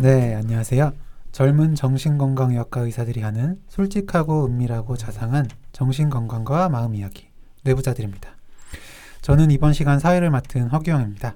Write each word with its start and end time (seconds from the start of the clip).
네, 0.00 0.36
안녕하세요. 0.36 0.92
젊은 1.32 1.74
정신건강의학과 1.74 2.82
의사들이 2.82 3.20
하는 3.20 3.60
솔직하고 3.66 4.46
은밀하고 4.46 4.96
자상한 4.96 5.48
정신건강과 5.72 6.68
마음 6.68 6.94
이야기 6.94 7.26
뇌부자들입니다. 7.64 8.30
저는 9.22 9.50
이번 9.50 9.72
시간 9.72 9.98
사회를 9.98 10.30
맡은 10.30 10.68
허규영입니다. 10.68 11.34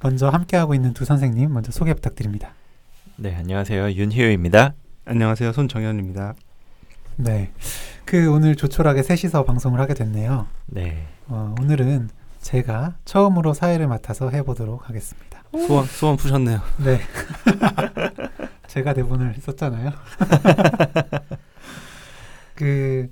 먼저 0.00 0.28
함께하고 0.28 0.76
있는 0.76 0.94
두 0.94 1.04
선생님 1.04 1.52
먼저 1.52 1.72
소개 1.72 1.92
부탁드립니다. 1.92 2.52
네, 3.16 3.34
안녕하세요. 3.34 3.90
윤희우입니다. 3.90 4.74
안녕하세요. 5.06 5.52
손정현입니다. 5.52 6.34
네, 7.16 7.50
그 8.04 8.30
오늘 8.30 8.54
조촐하게 8.54 9.02
셋이서 9.02 9.44
방송을 9.44 9.80
하게 9.80 9.94
됐네요. 9.94 10.46
네. 10.66 11.04
어, 11.26 11.52
오늘은 11.60 12.10
제가 12.40 12.94
처음으로 13.04 13.54
사회를 13.54 13.88
맡아서 13.88 14.30
해보도록 14.30 14.88
하겠습니다. 14.88 15.33
소원 15.66 15.86
소원 15.86 16.16
푸셨네요. 16.16 16.60
네. 16.84 17.00
제가 18.68 18.92
대본을 18.94 19.34
썼잖아요. 19.40 19.90
그 22.54 23.08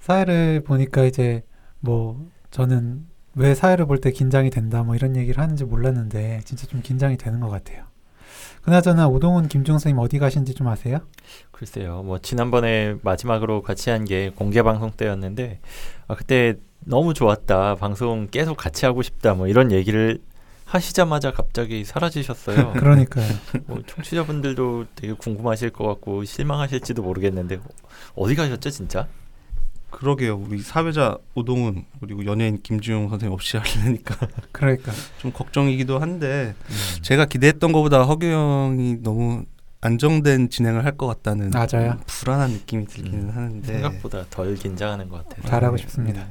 사회를 0.00 0.62
보니까 0.64 1.04
이제 1.04 1.42
뭐 1.80 2.26
저는 2.50 3.06
왜 3.34 3.54
사회를 3.54 3.86
볼 3.86 4.00
때 4.00 4.10
긴장이 4.10 4.50
된다 4.50 4.82
뭐 4.82 4.94
이런 4.96 5.16
얘기를 5.16 5.42
하는지 5.42 5.64
몰랐는데 5.64 6.40
진짜 6.44 6.66
좀 6.66 6.80
긴장이 6.82 7.16
되는 7.16 7.40
것 7.40 7.48
같아요. 7.48 7.84
그나저나 8.62 9.08
오동훈 9.08 9.48
김종 9.48 9.74
선생님 9.74 9.98
어디 9.98 10.18
가신지 10.18 10.54
좀 10.54 10.68
아세요? 10.68 10.98
글쎄요. 11.52 12.02
뭐 12.02 12.18
지난번에 12.18 12.96
마지막으로 13.02 13.62
같이 13.62 13.90
한 13.90 14.04
게 14.04 14.30
공개 14.34 14.62
방송 14.62 14.90
때였는데 14.90 15.60
아, 16.06 16.14
그때 16.14 16.54
너무 16.80 17.14
좋았다. 17.14 17.76
방송 17.76 18.28
계속 18.30 18.56
같이 18.56 18.84
하고 18.86 19.02
싶다. 19.02 19.34
뭐 19.34 19.46
이런 19.48 19.72
얘기를 19.72 20.20
하시자마자 20.68 21.32
갑자기 21.32 21.84
사라지셨어요. 21.84 22.72
그러니까요. 22.78 23.26
뭐 23.66 23.82
청취자분들도 23.86 24.86
되게 24.94 25.12
궁금하실 25.14 25.70
것 25.70 25.86
같고 25.86 26.24
실망하실지도 26.24 27.02
모르겠는데 27.02 27.58
어디 28.14 28.34
가셨죠, 28.34 28.68
진짜? 28.70 29.08
그러게요. 29.90 30.36
우리 30.36 30.60
사회자 30.60 31.16
오동훈 31.34 31.86
그리고 32.00 32.26
연예인 32.26 32.60
김주용 32.62 33.08
선생님 33.08 33.32
없이 33.32 33.56
하려니까 33.56 34.14
그러니까 34.52 34.92
좀 35.16 35.32
걱정이기도 35.32 35.98
한데 35.98 36.54
제가 37.00 37.24
기대했던 37.24 37.72
것보다 37.72 38.02
허규 38.02 38.26
형이 38.26 38.98
너무 39.02 39.44
안정된 39.80 40.50
진행을 40.50 40.84
할 40.84 40.98
것 40.98 41.06
같다는 41.06 41.50
맞아요. 41.50 41.92
좀 41.92 42.00
불안한 42.06 42.50
느낌이 42.50 42.86
들기는 42.86 43.30
음, 43.30 43.30
하는데 43.34 43.66
생각보다 43.72 44.26
덜 44.28 44.54
긴장하는 44.56 45.08
것 45.08 45.26
같아서. 45.26 45.48
잘하고 45.48 45.76
네. 45.76 45.82
싶습니다. 45.82 46.26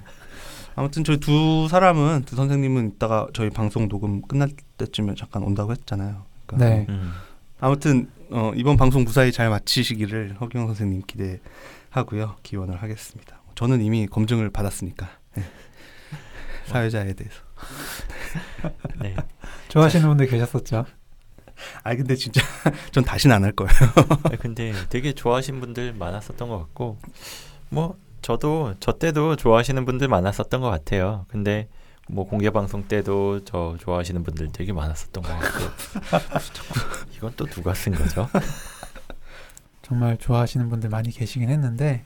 아무튼 0.78 1.04
저희 1.04 1.18
두 1.18 1.68
사람은 1.70 2.26
두 2.26 2.36
선생님은 2.36 2.92
이따가 2.96 3.28
저희 3.34 3.50
방송 3.50 3.90
녹음 3.90 4.22
끝날 4.22 4.50
때쯤에 4.78 5.16
잠깐 5.16 5.42
온다고 5.42 5.72
했잖아요. 5.72 6.24
그러니까 6.46 6.70
네. 6.70 6.86
음. 6.90 7.12
아무튼 7.60 8.12
어, 8.30 8.52
이번 8.56 8.78
방송 8.78 9.04
무사히 9.04 9.32
잘 9.32 9.50
마치시기를 9.50 10.38
허경 10.40 10.68
선생님 10.68 11.02
기대하고요. 11.08 12.36
기원을 12.44 12.80
하겠습니다. 12.84 13.42
저는 13.56 13.82
이미 13.82 14.06
검증을 14.06 14.52
받았으니까 14.52 15.10
네. 15.34 15.44
사회자에 16.68 17.14
대해서. 17.14 17.42
네. 19.02 19.16
좋아하시는 19.70 20.08
분들 20.08 20.28
계셨었죠. 20.28 20.86
아 21.84 21.96
근데 21.96 22.16
진짜 22.16 22.40
전 22.94 23.04
다시는 23.04 23.36
안 23.36 23.44
할 23.44 23.52
거예요. 23.54 23.72
아, 24.26 24.30
근데 24.40 24.74
되게 24.90 25.12
좋아하시는 25.14 25.60
분들 25.60 25.94
많았었던 25.94 26.48
것 26.48 26.60
같고 26.60 27.00
뭐 27.70 27.98
저도 28.22 28.76
저 28.80 28.94
때도 28.94 29.36
좋아하시는 29.36 29.86
분들 29.86 30.08
많았었던 30.08 30.62
것 30.62 30.70
같아요. 30.70 31.26
근데 31.30 31.68
뭐 32.10 32.26
공개 32.26 32.50
방송 32.50 32.88
때도 32.88 33.44
저 33.44 33.76
좋아하시는 33.80 34.24
분들 34.24 34.50
되게 34.54 34.74
많았었던 34.74 35.24
것 35.24 35.30
같고 35.30 35.60
이건 37.16 37.34
또 37.36 37.46
누가 37.46 37.74
쓴 37.74 37.94
거죠? 37.94 38.30
정말 39.82 40.18
좋아하시는 40.18 40.70
분들 40.70 40.90
많이 40.90 41.12
계시긴 41.12 41.50
했는데 41.50 42.04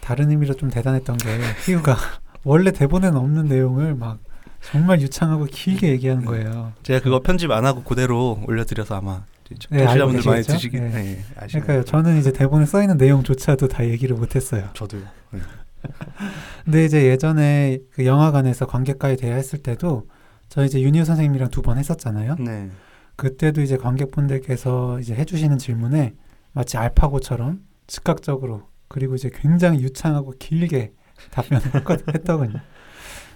다른 0.00 0.30
의미로 0.30 0.54
좀 0.54 0.70
대단했던 0.70 1.18
게 1.18 1.38
희우가 1.64 1.96
원래 2.44 2.70
대본에는 2.72 3.16
없는 3.18 3.46
내용을 3.48 3.94
막 3.94 4.18
정말 4.62 5.00
유창하고 5.00 5.46
길게 5.46 5.88
얘기하는 5.88 6.24
거예요. 6.24 6.72
제가 6.82 7.00
그거 7.00 7.20
편집 7.20 7.50
안 7.50 7.64
하고 7.64 7.82
그대로 7.82 8.42
올려드려서 8.46 8.96
아마 8.96 9.24
네, 9.70 9.84
알고 9.84 10.12
청취자분들 10.12 10.30
많이? 10.30 10.42
드시긴 10.44 10.90
네. 10.90 11.02
네? 11.02 11.24
그러니까요. 11.48 11.84
저는 11.84 12.18
이제 12.18 12.32
대본에 12.32 12.66
써 12.66 12.80
있는 12.82 12.96
내용조차도 12.96 13.68
다 13.68 13.84
얘기를 13.86 14.16
못했어요. 14.16 14.70
저도요. 14.74 15.02
네. 15.32 15.40
근데 16.64 16.84
이제 16.84 17.06
예전에 17.06 17.78
그 17.92 18.04
영화관에서 18.06 18.66
관객과의 18.66 19.16
대화했을 19.16 19.60
때도 19.60 20.06
저 20.48 20.64
이제 20.64 20.80
윤희우 20.80 21.04
선생님이랑 21.04 21.50
두 21.50 21.62
번 21.62 21.78
했었잖아요. 21.78 22.36
네. 22.38 22.70
그때도 23.16 23.60
이제 23.62 23.76
관객분들께서 23.76 24.98
이제 25.00 25.14
해주시는 25.14 25.58
질문에 25.58 26.14
마치 26.52 26.76
알파고처럼 26.78 27.60
즉각적으로 27.86 28.62
그리고 28.88 29.14
이제 29.14 29.30
굉장히 29.32 29.80
유창하고 29.82 30.34
길게 30.38 30.92
답변을 31.30 31.62
했더군요. 32.14 32.60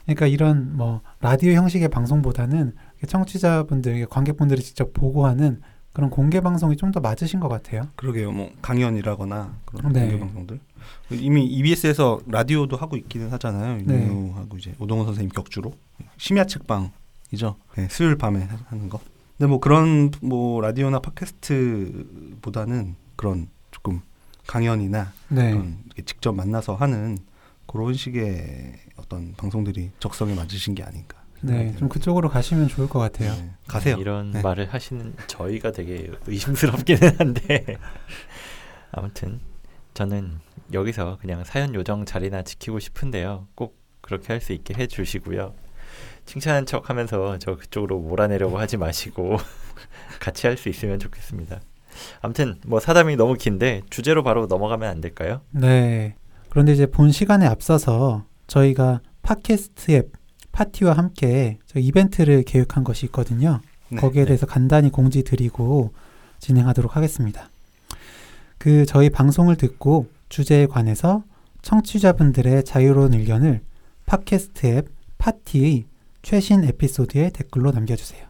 그러니까 0.04 0.26
이런 0.26 0.76
뭐 0.76 1.00
라디오 1.20 1.52
형식의 1.52 1.88
방송보다는 1.88 2.74
청취자분들, 3.06 4.06
관객분들이 4.06 4.60
직접 4.62 4.92
보고 4.92 5.26
하는 5.26 5.60
그런 5.94 6.10
공개 6.10 6.40
방송이 6.40 6.76
좀 6.76 6.92
더 6.92 7.00
맞으신 7.00 7.40
것 7.40 7.48
같아요. 7.48 7.88
그러게요. 7.96 8.30
뭐 8.30 8.52
강연이라거나 8.60 9.56
그런 9.64 9.92
네. 9.92 10.00
공개 10.02 10.18
방송들. 10.18 10.60
이미 11.12 11.46
EBS에서 11.46 12.20
라디오도 12.26 12.76
하고 12.76 12.96
있기는 12.96 13.30
하잖아요. 13.32 13.80
네. 13.84 13.94
윤유하고 14.06 14.58
이제 14.58 14.74
오동훈 14.78 15.06
선생님 15.06 15.30
격주로 15.30 15.72
심야 16.18 16.44
책방이죠. 16.44 17.56
네, 17.76 17.88
수요일 17.90 18.16
밤에 18.16 18.46
하는 18.66 18.88
거. 18.90 19.00
근데 19.38 19.48
뭐 19.48 19.58
그런 19.60 20.10
뭐 20.20 20.60
라디오나 20.60 21.00
팟캐스트보다는 21.00 22.96
그런 23.16 23.48
조금 23.70 24.00
강연이나 24.46 25.12
네. 25.28 25.50
그런 25.52 25.78
직접 26.04 26.32
만나서 26.32 26.74
하는 26.74 27.18
그런 27.66 27.94
식의 27.94 28.74
어떤 28.96 29.32
방송들이 29.36 29.90
적성에 29.98 30.34
맞으신 30.34 30.74
게 30.74 30.82
아닌가. 30.82 31.23
네, 31.42 31.74
좀 31.76 31.88
그쪽으로 31.88 32.28
가시면 32.30 32.68
좋을 32.68 32.88
것 32.88 32.98
같아요. 32.98 33.32
네, 33.34 33.50
가세요. 33.66 33.96
이런 33.98 34.30
네. 34.32 34.42
말을 34.42 34.72
하시는 34.72 35.14
저희가 35.26 35.72
되게 35.72 36.10
의심스럽기는 36.26 37.16
한데 37.18 37.76
아무튼 38.92 39.40
저는 39.94 40.40
여기서 40.72 41.18
그냥 41.20 41.44
사연 41.44 41.74
요정 41.74 42.04
자리나 42.06 42.42
지키고 42.42 42.78
싶은데요. 42.80 43.46
꼭 43.54 43.78
그렇게 44.00 44.28
할 44.32 44.40
수 44.40 44.52
있게 44.52 44.74
해주시고요. 44.74 45.54
칭찬한 46.26 46.66
척하면서 46.66 47.38
저 47.38 47.56
그쪽으로 47.56 48.00
몰아내려고 48.00 48.58
하지 48.58 48.76
마시고 48.76 49.36
같이 50.20 50.46
할 50.46 50.56
수 50.56 50.68
있으면 50.68 50.98
좋겠습니다. 50.98 51.60
아무튼 52.22 52.58
뭐 52.66 52.80
사담이 52.80 53.16
너무 53.16 53.34
긴데 53.34 53.82
주제로 53.90 54.22
바로 54.22 54.46
넘어가면 54.46 54.88
안 54.88 55.00
될까요? 55.00 55.42
네. 55.50 56.16
그런데 56.50 56.72
이제 56.72 56.86
본 56.86 57.12
시간에 57.12 57.46
앞서서 57.46 58.24
저희가 58.46 59.00
팟캐스트 59.22 59.92
앱 59.92 60.12
파티와 60.54 60.92
함께 60.92 61.58
저 61.66 61.78
이벤트를 61.80 62.44
계획한 62.44 62.84
것이 62.84 63.06
있거든요. 63.06 63.60
네. 63.90 64.00
거기에 64.00 64.24
대해서 64.24 64.46
간단히 64.46 64.90
공지 64.90 65.24
드리고 65.24 65.92
진행하도록 66.38 66.96
하겠습니다. 66.96 67.50
그 68.58 68.86
저희 68.86 69.10
방송을 69.10 69.56
듣고 69.56 70.06
주제에 70.28 70.66
관해서 70.66 71.24
청취자분들의 71.62 72.64
자유로운 72.64 73.14
의견을 73.14 73.60
팟캐스트 74.06 74.66
앱 74.66 74.88
파티의 75.18 75.84
최신 76.22 76.64
에피소드에 76.64 77.30
댓글로 77.30 77.72
남겨주세요. 77.72 78.24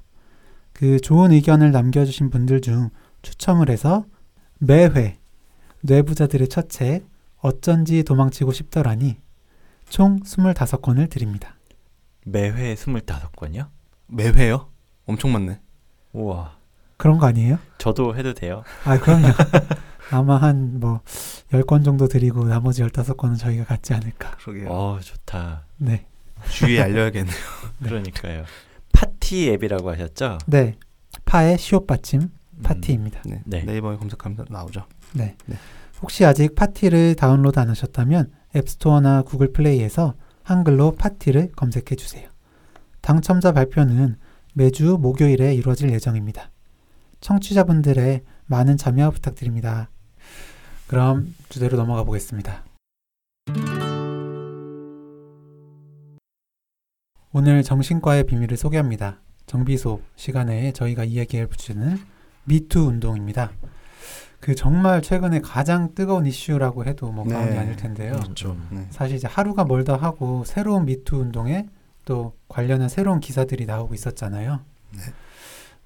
그 0.73 0.99
좋은 1.01 1.31
의견을 1.31 1.71
남겨주신 1.73 2.31
분들 2.31 2.61
중 2.63 2.91
추첨을 3.23 3.69
해서 3.71 4.05
매회 4.59 5.19
뇌부자들의 5.83 6.49
첫 6.49 6.69
책 6.69 7.05
어쩐지 7.39 8.03
도망치고 8.05 8.53
싶더라니 8.53 9.19
총 9.91 10.19
25권을 10.21 11.11
드립니다. 11.11 11.53
매회 12.24 12.74
25건이요? 12.74 13.68
매회요? 14.06 14.71
엄청 15.06 15.32
많네. 15.32 15.60
우와 16.12 16.56
그런 16.97 17.18
거 17.18 17.26
아니에요? 17.26 17.59
저도 17.78 18.16
해도 18.16 18.32
돼요? 18.34 18.62
아, 18.84 18.98
그럼요. 18.98 19.28
아마 20.10 20.36
한 20.36 20.78
뭐 20.80 21.00
10건 21.50 21.84
정도 21.84 22.09
드리고 22.09 22.44
나머지 22.47 22.82
15건은 22.82 23.38
저희가 23.38 23.65
갖지 23.65 23.94
않을까. 23.94 24.32
그러게요. 24.38 24.68
어 24.71 24.98
좋다 25.00 25.65
네. 25.78 26.06
주위에 26.50 26.80
알려야겠네요. 26.80 27.34
그러니까요 27.82 28.44
파티 28.92 29.50
앱이라고 29.50 29.91
하셨죠? 29.92 30.38
네. 30.47 30.76
파의 31.24 31.59
시옷 31.59 31.86
받침 31.86 32.21
음, 32.22 32.62
파티입니다. 32.62 33.22
네. 33.26 33.42
네. 33.47 33.65
네 33.65 33.76
이버에 33.78 33.97
검색하면 33.97 34.47
나오죠. 34.50 34.86
네. 35.15 35.36
네. 35.47 35.56
혹시 36.03 36.24
아직 36.24 36.54
파티를 36.54 37.15
다운로드 37.16 37.59
안 37.59 37.71
하셨다면 37.71 38.30
앱스토어나 38.54 39.22
구글 39.22 39.53
플레이에서 39.53 40.15
한글로 40.45 40.93
파티를 40.93 41.53
검색해 41.57 41.97
주세요. 41.97 42.29
당첨자 43.01 43.53
발표는 43.53 44.17
매주 44.53 44.99
목요일에 45.01 45.55
이루어질 45.55 45.91
예정입니다. 45.91 46.51
청취자분들의 47.21 48.23
많은 48.47 48.77
참여 48.77 49.11
부탁드립니다. 49.11 49.91
그럼 50.87 51.35
주제로 51.49 51.77
넘어가 51.77 52.05
보겠습니다. 52.05 52.65
오늘 57.33 57.63
정신과의 57.63 58.25
비밀을 58.27 58.57
소개합니다. 58.57 59.21
정비소 59.47 60.03
시간에 60.15 60.73
저희가 60.73 61.05
이야기할 61.05 61.49
주제는 61.49 61.99
미투 62.45 62.81
운동입니다. 62.81 63.51
그 64.45 64.55
정말 64.55 65.01
최근에 65.01 65.41
가장 65.41 65.95
뜨거운 65.95 66.27
이슈라고 66.27 66.85
해도 66.85 67.11
뭐 67.11 67.25
과언이 67.25 67.53
네. 67.53 67.59
아닐 67.59 67.77
텐데요. 67.77 68.13
그렇죠. 68.13 68.55
네. 68.69 68.87
사실 68.91 69.17
이제 69.17 69.27
하루가 69.27 69.65
멀다 69.65 69.97
하고 69.97 70.45
새로운 70.45 70.85
미투 70.85 71.17
운동에 71.17 71.67
또 72.05 72.35
관련한 72.47 72.91
새로운 72.91 73.21
기사들이 73.21 73.65
나오고 73.65 73.95
있었잖아요. 73.95 74.61
네. 74.91 75.01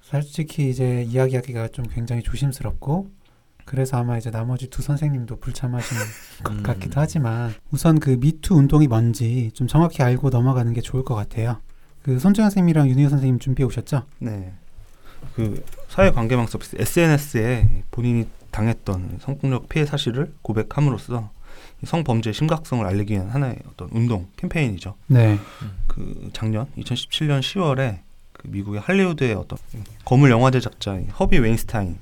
솔직히 0.01 0.69
이제 0.69 1.03
이야기하기가 1.07 1.69
좀 1.69 1.85
굉장히 1.85 2.21
조심스럽고 2.21 3.09
그래서 3.63 3.95
아마 3.95 4.17
이제 4.17 4.29
나머지 4.29 4.67
두 4.67 4.81
선생님도 4.81 5.37
불참하시는 5.37 6.01
것 6.43 6.53
음. 6.55 6.61
같기도 6.61 6.99
하지만 6.99 7.53
우선 7.71 7.97
그 7.97 8.17
미투 8.19 8.55
운동이 8.55 8.87
뭔지 8.87 9.51
좀 9.53 9.67
정확히 9.67 10.03
알고 10.03 10.31
넘어가는 10.31 10.73
게 10.73 10.81
좋을 10.81 11.05
것 11.05 11.15
같아요. 11.15 11.61
그 12.01 12.19
손정현 12.19 12.49
선생님이랑 12.49 12.89
윤희호 12.89 13.07
선생님 13.07 13.39
준비해 13.39 13.65
오셨죠? 13.65 14.03
네. 14.19 14.51
그 15.35 15.63
사회 15.87 16.11
관계망 16.11 16.47
서비스 16.47 16.75
SNS에 16.77 17.83
본인이 17.89 18.27
당했던 18.51 19.19
성폭력 19.21 19.69
피해 19.69 19.85
사실을 19.85 20.33
고백함으로써 20.41 21.31
이 21.81 21.85
성범죄의 21.85 22.33
심각성을 22.33 22.85
알리기 22.85 23.13
위한 23.13 23.29
하나의 23.29 23.57
어떤 23.69 23.89
운동 23.91 24.27
캠페인이죠. 24.37 24.95
네. 25.07 25.37
그 25.87 26.29
작년 26.33 26.67
2017년 26.77 27.39
10월에 27.39 27.99
그 28.33 28.47
미국의 28.47 28.81
할리우드의 28.81 29.33
어떤 29.33 29.57
거물 30.05 30.31
영화 30.31 30.51
제 30.51 30.59
작자인 30.59 31.09
허비 31.09 31.39
웨인스타인 31.39 31.97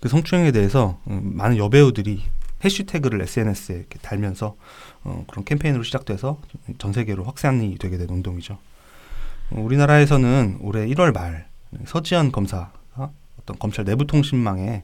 그 0.00 0.08
성추행에 0.08 0.52
대해서 0.52 0.98
음, 1.08 1.32
많은 1.34 1.56
여배우들이 1.56 2.22
해시태그를 2.64 3.20
SNS에 3.22 3.76
이렇게 3.76 3.98
달면서 4.00 4.56
어, 5.04 5.24
그런 5.28 5.44
캠페인으로 5.44 5.82
시작돼서 5.82 6.40
전 6.78 6.92
세계로 6.92 7.24
확산이 7.24 7.76
되게 7.78 7.98
된 7.98 8.08
운동이죠. 8.08 8.58
어, 9.50 9.60
우리나라에서는 9.60 10.58
올해 10.60 10.86
1월 10.86 11.12
말 11.12 11.48
서지현 11.86 12.32
검사가 12.32 13.10
어떤 13.40 13.58
검찰 13.58 13.84
내부 13.84 14.06
통신망에 14.06 14.82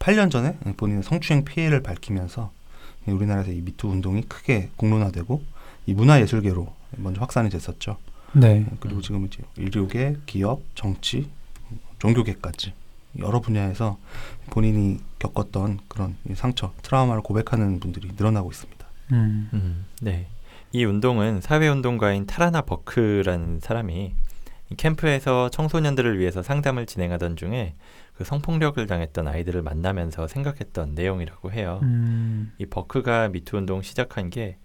8년 0.00 0.30
전에 0.30 0.56
본인의 0.76 1.02
성추행 1.04 1.44
피해를 1.44 1.82
밝히면서 1.82 2.50
우리나라에서 3.06 3.52
이 3.52 3.60
미투 3.60 3.88
운동이 3.88 4.22
크게 4.22 4.70
공론화되고 4.76 5.42
이 5.86 5.94
문화예술계로 5.94 6.72
먼저 6.96 7.20
확산이 7.20 7.50
됐었죠. 7.50 7.96
네. 8.32 8.66
그리고 8.80 9.00
지금 9.00 9.26
이제 9.26 9.42
의료계, 9.56 10.16
기업, 10.26 10.62
정치, 10.74 11.28
종교계까지 11.98 12.72
여러 13.18 13.40
분야에서 13.40 13.98
본인이 14.50 14.98
겪었던 15.18 15.80
그런 15.88 16.16
이 16.28 16.34
상처, 16.34 16.72
트라우마를 16.82 17.22
고백하는 17.22 17.78
분들이 17.80 18.10
늘어나고 18.16 18.50
있습니다. 18.50 18.86
음. 19.12 19.50
음, 19.52 19.84
네. 20.00 20.28
이 20.72 20.84
운동은 20.84 21.40
사회운동가인 21.40 22.26
타라나 22.26 22.62
버크라는 22.62 23.60
사람이 23.60 24.14
이 24.70 24.74
캠프에서 24.76 25.50
청소년들을 25.50 26.18
위해서 26.18 26.42
상담을 26.42 26.86
진행하던 26.86 27.36
중에 27.36 27.74
그 28.20 28.24
성폭력을 28.24 28.86
당했던 28.86 29.28
아이들을 29.28 29.62
만나면서 29.62 30.28
생각했던 30.28 30.94
내용이라고 30.94 31.52
해요. 31.52 31.80
음. 31.84 32.52
이 32.58 32.66
버크가 32.66 33.28
미투 33.28 33.56
운동 33.56 33.80
시작한 33.80 34.28
게 34.28 34.58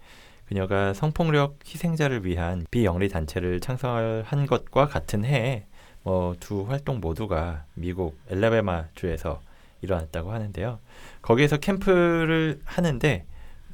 그녀가 0.44 0.92
성폭력 0.92 1.60
희생자를 1.64 2.26
위한 2.26 2.66
비영리 2.70 3.08
단체를 3.08 3.60
창설한 3.60 4.44
것과 4.44 4.88
같은 4.88 5.24
해에 5.24 5.64
뭐두 6.02 6.66
활동 6.68 7.00
모두가 7.00 7.64
미국 7.72 8.18
엘라베마 8.28 8.88
주에서 8.94 9.40
일어났다고 9.80 10.32
하는데요. 10.32 10.78
거기에서 11.22 11.56
캠프를 11.56 12.60
하는데 12.66 13.24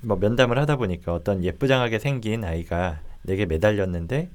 뭐 0.00 0.17
면담을 0.17 0.61
하다 0.61 0.76
보니까 0.76 1.12
어떤 1.12 1.43
예쁘장하게 1.43 1.99
생긴 1.99 2.44
아이가 2.44 3.00
내게 3.23 3.46
매달렸는데 3.46 4.31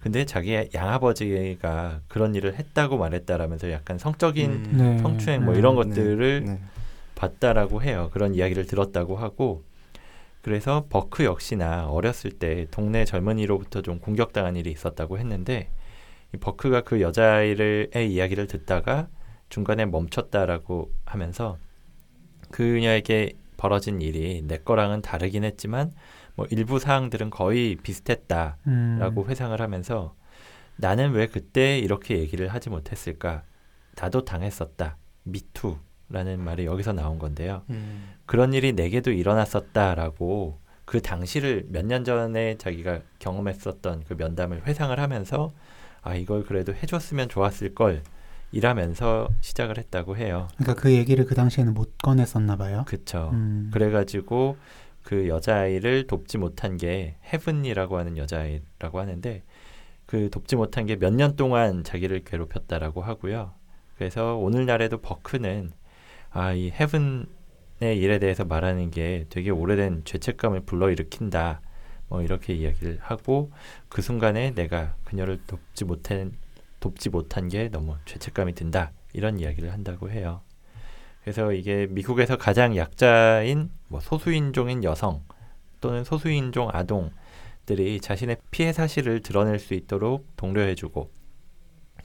근데 0.00 0.24
자기 0.24 0.68
양아버지가 0.74 2.00
그런 2.08 2.34
일을 2.34 2.54
했다고 2.54 2.96
말했다라면서 2.96 3.70
약간 3.70 3.98
성적인 3.98 4.50
음, 4.50 4.72
네. 4.76 4.98
성추행 4.98 5.44
뭐 5.44 5.54
음. 5.54 5.58
이런 5.58 5.74
네, 5.76 5.82
것들을 5.82 6.44
네. 6.44 6.60
봤다라고 7.14 7.82
해요. 7.82 8.08
그런 8.12 8.34
이야기를 8.34 8.66
들었다고 8.66 9.16
하고 9.16 9.62
그래서 10.42 10.86
버크 10.88 11.24
역시나 11.24 11.88
어렸을 11.88 12.30
때 12.30 12.66
동네 12.70 13.04
젊은이로부터 13.04 13.82
좀 13.82 13.98
공격당한 13.98 14.56
일이 14.56 14.70
있었다고 14.70 15.18
했는데 15.18 15.70
이 16.34 16.38
버크가 16.38 16.80
그 16.82 17.02
여자아이의 17.02 17.90
이야기를 18.10 18.46
듣다가 18.46 19.08
중간에 19.50 19.84
멈췄다라고 19.84 20.90
하면서 21.04 21.58
그녀에게 22.50 23.34
벌어진 23.58 24.00
일이 24.00 24.42
내 24.46 24.56
거랑은 24.56 25.02
다르긴 25.02 25.44
했지만 25.44 25.92
뭐 26.40 26.46
일부 26.50 26.78
사항들은 26.78 27.28
거의 27.28 27.76
비슷했다. 27.76 28.56
음. 28.66 28.96
라고 28.98 29.26
회상을 29.26 29.60
하면서 29.60 30.14
나는 30.76 31.12
왜 31.12 31.26
그때 31.26 31.78
이렇게 31.78 32.18
얘기를 32.18 32.48
하지 32.48 32.70
못했을까? 32.70 33.42
나도 33.96 34.24
당했었다. 34.24 34.96
미투라는 35.24 36.40
말이 36.42 36.64
여기서 36.64 36.94
나온 36.94 37.18
건데요. 37.18 37.62
음, 37.68 38.14
그런 38.24 38.54
일이 38.54 38.72
내게도 38.72 39.10
일어났었다라고 39.10 40.58
그 40.86 41.02
당시를 41.02 41.66
몇 41.68 41.84
년 41.84 42.04
전에 42.04 42.56
자기가 42.56 43.00
경험했었던 43.18 44.04
그 44.08 44.14
면담을 44.14 44.66
회상을 44.66 44.98
하면서 44.98 45.52
아 46.00 46.14
이걸 46.14 46.44
그래도 46.44 46.72
해줬으면 46.72 47.28
좋았을 47.28 47.74
걸 47.74 48.02
이라면서 48.52 49.28
시작을 49.42 49.76
했다고 49.76 50.16
해요. 50.16 50.48
그러니까 50.56 50.80
그 50.80 50.90
얘기를 50.92 51.26
그 51.26 51.34
당시에는 51.34 51.74
못 51.74 51.98
꺼냈었나 51.98 52.56
봐요. 52.56 52.84
그쵸. 52.88 53.28
음. 53.34 53.70
그래가지고 53.74 54.56
그 55.02 55.28
여자아이를 55.28 56.06
돕지 56.06 56.38
못한 56.38 56.76
게 56.76 57.16
헤븐이라고 57.32 57.98
하는 57.98 58.16
여자아이라고 58.18 59.00
하는데 59.00 59.42
그 60.06 60.30
돕지 60.30 60.56
못한 60.56 60.86
게 60.86 60.96
몇 60.96 61.12
년 61.14 61.36
동안 61.36 61.84
자기를 61.84 62.24
괴롭혔다라고 62.24 63.02
하고요. 63.02 63.52
그래서 63.96 64.36
오늘날에도 64.36 64.98
버크는 65.00 65.72
아 66.30 66.52
이 66.54 66.70
헤븐의 66.70 67.98
일에 67.98 68.18
대해서 68.18 68.44
말하는 68.44 68.90
게 68.90 69.26
되게 69.30 69.50
오래된 69.50 70.02
죄책감을 70.04 70.60
불러일으킨다. 70.62 71.60
뭐 72.08 72.22
이렇게 72.22 72.54
이야기를 72.54 72.98
하고 73.00 73.52
그 73.88 74.02
순간에 74.02 74.52
내가 74.54 74.96
그녀를 75.04 75.40
돕지 75.46 75.84
못한 75.84 76.32
돕지 76.80 77.10
못한 77.10 77.48
게 77.48 77.68
너무 77.68 77.96
죄책감이 78.06 78.54
든다. 78.54 78.92
이런 79.12 79.38
이야기를 79.38 79.72
한다고 79.72 80.10
해요. 80.10 80.42
그래서 81.30 81.52
이게 81.52 81.86
미국에서 81.88 82.36
가장 82.36 82.76
약자인 82.76 83.70
뭐 83.86 84.00
소수인종인 84.00 84.82
여성 84.82 85.22
또는 85.80 86.02
소수인종 86.02 86.70
아동들이 86.72 88.00
자신의 88.00 88.38
피해 88.50 88.72
사실을 88.72 89.22
드러낼 89.22 89.60
수 89.60 89.74
있도록 89.74 90.26
독려해주고 90.36 91.08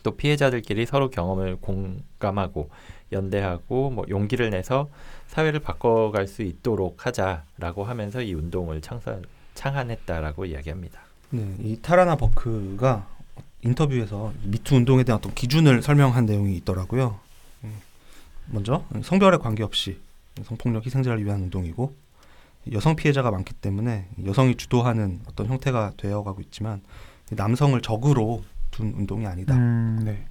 또 0.03 0.12
피해자들끼리 0.15 0.86
서로 0.86 1.10
경험을 1.10 1.55
공감하고 1.55 2.70
연대하고 3.12 3.89
뭐 3.89 4.05
용기를 4.08 4.51
내서 4.51 4.89
사회를 5.25 5.60
바꿔갈 5.60 6.27
수 6.27 6.44
있도록 6.44 7.08
하자라고 7.08 7.84
하면서 7.84 8.22
이 8.22 8.36
운동을 8.36 8.82
창설, 8.82 9.24
창안했다라고 9.55 10.46
이야기합니다. 10.46 11.01
네, 11.32 11.55
이 11.62 11.79
타라나 11.82 12.15
버크가 12.15 13.08
인터뷰에서 13.63 14.34
미투 14.44 14.75
운동에 14.75 15.03
대한 15.03 15.17
어떤 15.17 15.34
기준을 15.34 15.82
설명한 15.82 16.27
내용이 16.27 16.55
있더라고요. 16.58 17.25
음, 18.48 18.54
먼저 18.54 18.86
성별에 19.04 19.38
관계없이 19.38 20.00
성폭력 20.44 20.86
희생자를 20.86 21.24
위한 21.24 21.42
운동이고 21.42 21.96
여성 22.72 22.96
피해자가 22.96 23.32
많기 23.32 23.54
때문에 23.54 24.08
여성이 24.25 24.56
주도하는 24.56 25.22
어떤 25.28 25.48
형태가 25.48 25.94
되어가고 25.98 26.42
있지만 26.42 26.82
남성을 27.32 27.80
적으로 27.82 28.44
둔 28.72 28.94
운동이 28.94 29.25
아니다. 29.28 29.56
음, 29.56 30.02
네. 30.04 30.25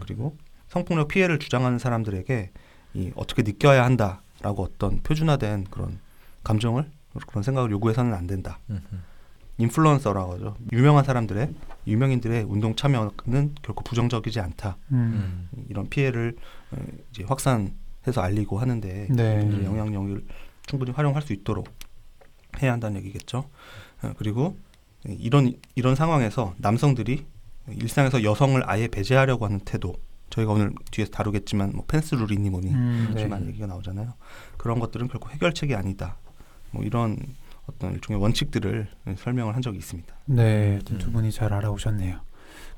그리고 0.00 0.36
성폭력 0.68 1.08
피해를 1.08 1.38
주장하는 1.38 1.78
사람들에게 1.78 2.50
이 2.94 3.12
어떻게 3.16 3.42
느껴야 3.42 3.84
한다라고 3.84 4.62
어떤 4.62 5.00
표준화된 5.02 5.64
그런 5.70 5.98
감정을 6.44 6.90
그런 7.26 7.42
생각을 7.42 7.70
요구해서는 7.70 8.14
안 8.14 8.26
된다. 8.26 8.58
인플루언서라고 9.58 10.34
하죠. 10.34 10.56
유명한 10.72 11.04
사람들의 11.04 11.52
유명인들의 11.86 12.44
운동 12.44 12.76
참여는 12.76 13.54
결코 13.62 13.82
부정적이지 13.82 14.40
않다. 14.40 14.76
음. 14.92 15.48
이런 15.68 15.88
피해를 15.88 16.36
어, 16.70 16.76
이제 17.10 17.24
확산해서 17.24 18.20
알리고 18.20 18.58
하는데 18.58 19.08
네. 19.10 19.64
영향력을 19.64 20.24
충분히 20.66 20.92
활용할 20.92 21.22
수 21.22 21.32
있도록 21.32 21.68
해야 22.62 22.72
한다는 22.72 22.98
얘기겠죠. 22.98 23.48
어, 24.02 24.12
그리고 24.16 24.56
이런 25.06 25.52
이런 25.74 25.94
상황에서 25.94 26.54
남성들이 26.58 27.26
일상에서 27.70 28.22
여성을 28.22 28.60
아예 28.68 28.88
배제하려고 28.88 29.44
하는 29.44 29.60
태도 29.60 29.94
저희가 30.30 30.52
오늘 30.52 30.72
뒤에서 30.90 31.10
다루겠지만 31.10 31.72
뭐 31.74 31.84
펜스 31.86 32.14
룰이니 32.14 32.50
뭐니 32.50 32.70
음, 32.70 33.12
네. 33.14 33.28
얘기가 33.48 33.66
나오잖아요. 33.66 34.14
그런 34.56 34.78
것들은 34.78 35.08
결코 35.08 35.30
해결책이 35.30 35.74
아니다. 35.74 36.16
뭐 36.70 36.84
이런 36.84 37.16
어떤 37.68 37.92
일종의 37.94 38.20
원칙들을 38.22 38.88
설명을 39.16 39.54
한 39.54 39.62
적이 39.62 39.78
있습니다. 39.78 40.14
네, 40.26 40.78
음. 40.90 40.98
두 40.98 41.12
분이 41.12 41.30
잘 41.30 41.52
알아오셨네요. 41.52 42.20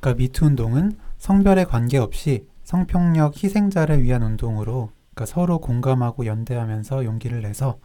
그러니까 0.00 0.18
미투 0.23 0.47
운동은 0.47 0.92
성별에 1.18 1.64
관계없이 1.64 2.47
성폭력 2.64 3.42
희생자를 3.42 4.02
위한 4.02 4.23
운동으로 4.23 4.90
그러니까 5.14 5.26
서로 5.26 5.59
공감하고 5.59 6.26
연대하면서 6.26 7.04
용기를 7.04 7.42
내서 7.42 7.78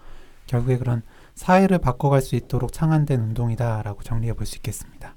결국에 0.47 0.77
그런 0.77 1.01
사회를 1.33 1.79
바꿔갈 1.79 2.21
수 2.21 2.35
있도록 2.35 2.71
창안된 2.71 3.19
운동이다라고 3.19 4.03
정리해 4.03 4.33
볼 4.33 4.45
수 4.45 4.57
있겠습니다. 4.57 5.15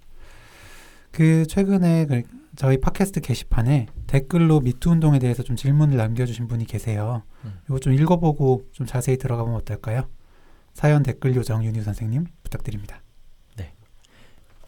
그 1.11 1.47
최근에 1.47 2.07
그 2.07 2.23
저희 2.57 2.79
팟캐스트 2.81 3.21
게시판에 3.21 3.87
댓글로 4.07 4.61
미투 4.61 4.91
운동에 4.91 5.19
대해서 5.19 5.43
좀 5.43 5.55
질문을 5.57 5.97
남겨주신 5.97 6.49
분이 6.49 6.65
계세요. 6.67 7.23
음. 7.45 7.59
이거 7.67 7.79
좀 7.79 7.93
읽어보고 7.93 8.65
좀 8.73 8.87
자세히 8.87 9.17
들어가 9.17 9.45
보면 9.45 9.61
어떨까요? 9.61 10.09
사연 10.79 11.03
댓글 11.03 11.35
요정 11.35 11.65
윤희 11.65 11.81
선생님 11.81 12.27
부탁드립니다. 12.45 13.03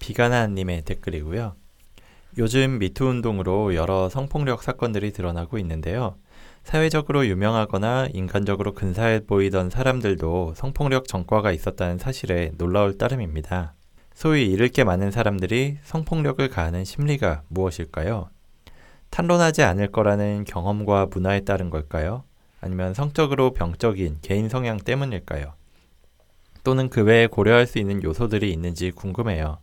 비가나님의 0.00 0.82
댓글이고요. 0.82 1.54
요즘 2.36 2.80
미투 2.80 3.04
운동으로 3.04 3.76
여러 3.76 4.08
성폭력 4.08 4.64
사건들이 4.64 5.12
드러나고 5.12 5.56
있는데요. 5.58 6.16
사회적으로 6.64 7.28
유명하거나 7.28 8.08
인간적으로 8.12 8.74
근사해 8.74 9.20
보이던 9.20 9.70
사람들도 9.70 10.54
성폭력 10.56 11.06
전과가 11.06 11.52
있었다는 11.52 11.98
사실에 11.98 12.50
놀라울 12.58 12.98
따름입니다. 12.98 13.74
소위 14.12 14.50
잃을 14.50 14.66
게 14.70 14.82
많은 14.82 15.12
사람들이 15.12 15.78
성폭력을 15.84 16.48
가하는 16.48 16.84
심리가 16.84 17.42
무엇일까요? 17.46 18.30
탄론하지 19.10 19.62
않을 19.62 19.92
거라는 19.92 20.42
경험과 20.42 21.06
문화에 21.08 21.42
따른 21.42 21.70
걸까요? 21.70 22.24
아니면 22.60 22.94
성적으로 22.94 23.52
병적인 23.52 24.18
개인 24.22 24.48
성향 24.48 24.76
때문일까요? 24.76 25.59
또는 26.62 26.88
그 26.88 27.02
외에 27.02 27.26
고려할 27.26 27.66
수 27.66 27.78
있는 27.78 28.02
요소들이 28.02 28.52
있는지 28.52 28.90
궁금해요. 28.90 29.58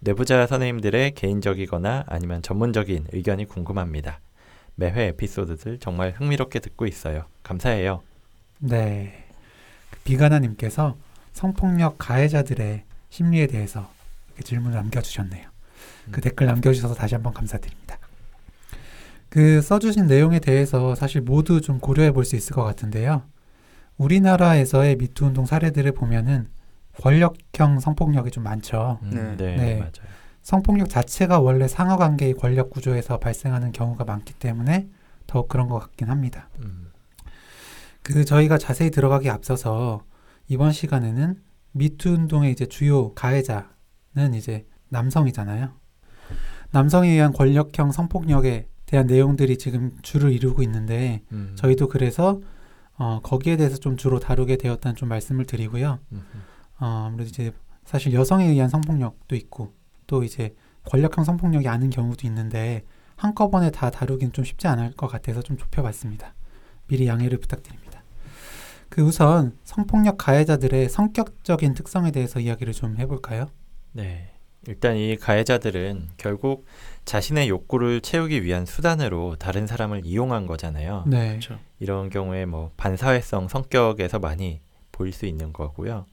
내부자 0.00 0.46
선생님들의 0.46 1.12
개인적이거나 1.12 2.04
아니면 2.06 2.42
전문적인 2.42 3.06
의견이 3.12 3.46
궁금합니다. 3.46 4.20
매회 4.74 5.06
에피소드들 5.06 5.78
정말 5.78 6.12
흥미롭게 6.16 6.58
듣고 6.58 6.86
있어요. 6.86 7.24
감사해요. 7.42 8.02
네. 8.58 9.24
그 9.90 9.98
비가나님께서 10.04 10.96
성폭력 11.32 11.96
가해자들의 11.98 12.84
심리에 13.10 13.46
대해서 13.46 13.88
질문을 14.42 14.76
남겨주셨네요. 14.76 15.48
그 16.10 16.18
음. 16.18 16.22
댓글 16.22 16.46
남겨주셔서 16.48 16.94
다시 16.94 17.14
한번 17.14 17.32
감사드립니다. 17.32 17.98
그 19.28 19.62
써주신 19.62 20.06
내용에 20.06 20.38
대해서 20.38 20.94
사실 20.94 21.20
모두 21.20 21.60
좀 21.60 21.78
고려해 21.80 22.12
볼 22.12 22.24
수 22.24 22.36
있을 22.36 22.54
것 22.54 22.62
같은데요. 22.62 23.22
우리나라에서의 23.98 24.96
미투 24.96 25.26
운동 25.26 25.46
사례들을 25.46 25.92
보면은 25.92 26.48
권력형 27.00 27.80
성폭력이 27.80 28.30
좀 28.30 28.44
많죠. 28.44 28.98
음, 29.02 29.36
네. 29.38 29.56
네, 29.56 29.56
네. 29.56 29.78
맞아요. 29.78 30.14
성폭력 30.42 30.90
자체가 30.90 31.40
원래 31.40 31.66
상하 31.66 31.96
관계의 31.96 32.34
권력 32.34 32.70
구조에서 32.70 33.18
발생하는 33.18 33.72
경우가 33.72 34.04
많기 34.04 34.34
때문에 34.34 34.88
더욱 35.26 35.48
그런 35.48 35.68
것 35.68 35.78
같긴 35.78 36.10
합니다. 36.10 36.48
음, 36.60 36.90
그 38.02 38.24
저희가 38.24 38.58
자세히 38.58 38.90
들어가기 38.90 39.30
앞서서 39.30 40.04
이번 40.46 40.72
시간에는 40.72 41.40
미투 41.72 42.10
운동의 42.10 42.52
이제 42.52 42.66
주요 42.66 43.14
가해자는 43.14 44.34
이제 44.34 44.66
남성이잖아요. 44.90 45.72
남성에 46.70 47.08
의한 47.08 47.32
권력형 47.32 47.92
성폭력에 47.92 48.68
대한 48.84 49.06
내용들이 49.06 49.56
지금 49.56 49.96
주를 50.02 50.32
이루고 50.32 50.62
있는데 50.62 51.22
음, 51.32 51.54
저희도 51.56 51.88
그래서 51.88 52.40
어, 52.96 53.20
거기에 53.22 53.56
대해서 53.56 53.76
좀 53.76 53.96
주로 53.96 54.20
다루게 54.20 54.56
되었다는 54.56 54.96
좀 54.96 55.08
말씀을 55.08 55.46
드리고요. 55.46 55.98
어, 56.80 57.04
아무래도 57.08 57.28
이제 57.28 57.52
사실 57.84 58.12
여성에 58.12 58.46
의한 58.46 58.68
성폭력도 58.68 59.34
있고 59.36 59.72
또 60.06 60.22
이제 60.22 60.54
권력형 60.84 61.24
성폭력이 61.24 61.68
아닌 61.68 61.90
경우도 61.90 62.26
있는데 62.26 62.84
한꺼번에 63.16 63.70
다 63.70 63.90
다루긴 63.90 64.32
좀 64.32 64.44
쉽지 64.44 64.66
않을 64.66 64.92
것 64.92 65.06
같아서 65.06 65.42
좀 65.42 65.56
좁혀봤습니다. 65.56 66.34
미리 66.86 67.06
양해를 67.06 67.38
부탁드립니다. 67.38 68.02
그 68.88 69.02
우선 69.02 69.56
성폭력 69.64 70.18
가해자들의 70.18 70.88
성격적인 70.88 71.74
특성에 71.74 72.10
대해서 72.10 72.38
이야기를 72.38 72.72
좀 72.72 72.96
해볼까요? 72.98 73.48
네. 73.92 74.30
일단 74.66 74.96
이 74.96 75.16
가해자들은 75.16 76.10
결국 76.16 76.64
자신의 77.04 77.48
욕구를 77.48 78.00
채우기 78.00 78.44
위한 78.44 78.64
수단으로 78.66 79.36
다른 79.36 79.66
사람을 79.66 80.02
이용한 80.04 80.46
거잖아요. 80.46 81.04
네. 81.06 81.28
그렇죠. 81.28 81.58
이런 81.78 82.08
경우에 82.10 82.46
뭐 82.46 82.70
반사회성 82.76 83.48
성격에서 83.48 84.18
많이 84.18 84.60
보일 84.90 85.12
수 85.12 85.26
있는 85.26 85.52
거고요. 85.52 86.06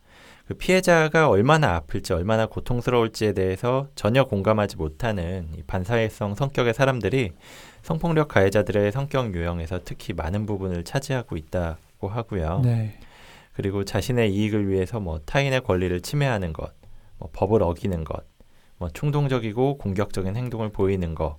그 0.48 0.56
피해자가 0.56 1.30
얼마나 1.30 1.76
아플지 1.76 2.12
얼마나 2.12 2.46
고통스러울지에 2.46 3.34
대해서 3.34 3.88
전혀 3.96 4.26
공감하지 4.26 4.76
못하는 4.76 5.48
이 5.56 5.64
반사회성 5.64 6.36
성격의 6.36 6.74
사람들이 6.74 7.32
성폭력 7.84 8.28
가해자들의 8.28 8.92
성격 8.92 9.34
유형에서 9.34 9.80
특히 9.86 10.14
많은 10.14 10.46
부분을 10.46 10.84
차지하고 10.84 11.38
있다고 11.38 12.10
하고요. 12.10 12.62
네. 12.66 13.00
그리고 13.54 13.86
자신의 13.86 14.34
이익을 14.34 14.68
위해서 14.68 15.00
뭐 15.00 15.20
타인의 15.26 15.62
권리를 15.62 16.02
침해하는 16.02 16.52
것, 16.52 16.74
뭐 17.18 17.30
법을 17.32 17.64
어기는 17.64 18.04
것, 18.04 18.24
뭐 18.82 18.90
충동적이고 18.90 19.78
공격적인 19.78 20.36
행동을 20.36 20.70
보이는 20.70 21.14
것 21.14 21.38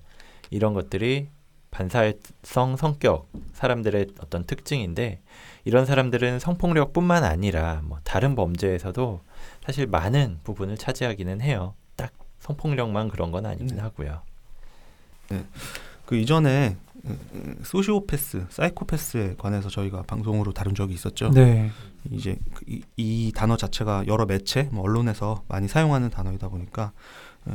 이런 0.49 0.73
것들이 0.73 1.27
반사회성 1.71 2.77
성격 2.77 3.29
사람들의 3.51 4.07
어떤 4.21 4.45
특징인데 4.45 5.19
이런 5.65 5.85
사람들은 5.85 6.39
성폭력뿐만 6.39 7.25
아니라 7.25 7.81
뭐 7.83 7.99
다른 8.05 8.35
범죄에서도 8.35 9.19
사실 9.65 9.87
많은 9.87 10.39
부분을 10.45 10.77
차지하기는 10.77 11.41
해요. 11.41 11.73
딱 11.97 12.13
성폭력만 12.39 13.09
그런 13.09 13.33
건 13.33 13.45
아니긴 13.45 13.75
네. 13.75 13.81
하고요. 13.81 14.21
그 16.05 16.15
이전에 16.15 16.77
소시오패스, 17.63 18.45
사이코패스에 18.49 19.35
관해서 19.37 19.67
저희가 19.67 20.03
방송으로 20.03 20.53
다룬 20.53 20.75
적이 20.75 20.93
있었죠. 20.93 21.31
네. 21.31 21.71
이제 22.09 22.37
그 22.53 22.63
이, 22.67 22.83
이 22.95 23.31
단어 23.35 23.57
자체가 23.57 24.05
여러 24.07 24.25
매체, 24.25 24.69
뭐 24.71 24.83
언론에서 24.83 25.43
많이 25.49 25.67
사용하는 25.67 26.09
단어이다 26.09 26.47
보니까 26.47 26.83
어, 26.83 26.93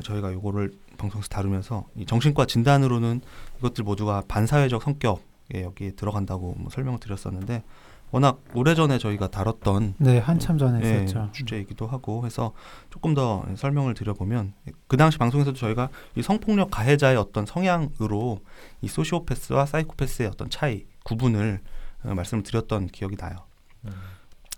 저희가 0.03 0.33
요거를 0.33 0.73
방송에서 0.99 1.29
다루면서 1.29 1.85
이 1.97 2.05
정신과 2.07 2.47
진단으로는 2.47 3.21
이것들 3.59 3.85
모두가 3.85 4.23
반사회적 4.29 4.83
성격에 4.83 5.63
여기에 5.63 5.93
들어간다고 5.93 6.55
뭐 6.59 6.71
설명을 6.71 6.99
드렸었는데 7.01 7.63
워낙 8.11 8.41
오래전에 8.55 8.97
저희가 8.99 9.29
다뤘던 9.29 9.95
네. 9.99 10.19
한참 10.19 10.57
전에 10.57 10.81
예, 10.83 10.95
했었죠. 11.03 11.29
주제이기도 11.33 11.87
하고 11.87 12.25
해서 12.25 12.53
조금 12.91 13.13
더 13.13 13.45
설명을 13.55 13.93
드려보면 13.93 14.55
그 14.87 14.97
당시 14.97 15.19
방송에서도 15.19 15.57
저희가 15.59 15.91
이 16.17 16.23
성폭력 16.23 16.71
가해자의 16.71 17.19
어떤 17.19 17.45
성향으로 17.45 18.41
이 18.81 18.89
소시오패스와 18.89 19.67
사이코패스의 19.67 20.29
어떤 20.29 20.49
차이 20.49 20.87
구분을 21.05 21.61
어, 22.05 22.15
말씀을 22.15 22.43
드렸던 22.45 22.87
기억이 22.87 23.17
나요. 23.17 23.37
음. 23.85 23.91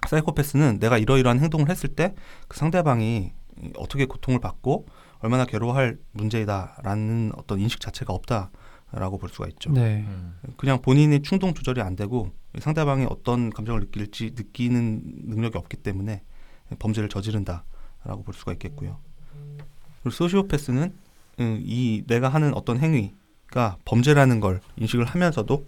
사이코패스는 0.09 0.79
내가 0.79 0.97
이러이러한 0.99 1.41
행동을 1.41 1.69
했을 1.71 1.89
때 1.91 2.15
그 2.49 2.57
상대방이 2.57 3.33
어떻게 3.77 4.07
고통을 4.07 4.41
받고 4.41 4.87
얼마나 5.21 5.45
괴로워할 5.45 5.99
문제이다라는 6.12 7.33
어떤 7.37 7.61
인식 7.61 7.81
자체가 7.81 8.12
없다라고 8.12 9.19
볼 9.19 9.29
수가 9.29 9.49
있죠. 9.49 9.71
네. 9.73 10.05
음. 10.07 10.35
그냥 10.57 10.81
본인의 10.81 11.23
충동 11.23 11.55
조절이 11.55 11.81
안 11.81 11.97
되고 11.97 12.31
상대방이 12.59 13.07
어떤 13.09 13.50
감정을 13.50 13.81
느낄지 13.81 14.33
느끼는 14.35 15.03
능력이 15.27 15.57
없기 15.57 15.77
때문에 15.79 16.23
범죄를 16.79 17.09
저지른다라고 17.09 18.23
볼 18.25 18.35
수가 18.35 18.53
있겠고요. 18.53 18.99
그리고 20.03 20.11
소시오패스는 20.11 20.95
음, 21.41 21.62
이 21.62 22.03
내가 22.07 22.29
하는 22.29 22.55
어떤 22.55 22.79
행위가 22.79 23.77
범죄라는 23.85 24.41
걸 24.41 24.61
인식을 24.77 25.05
하면서도 25.05 25.67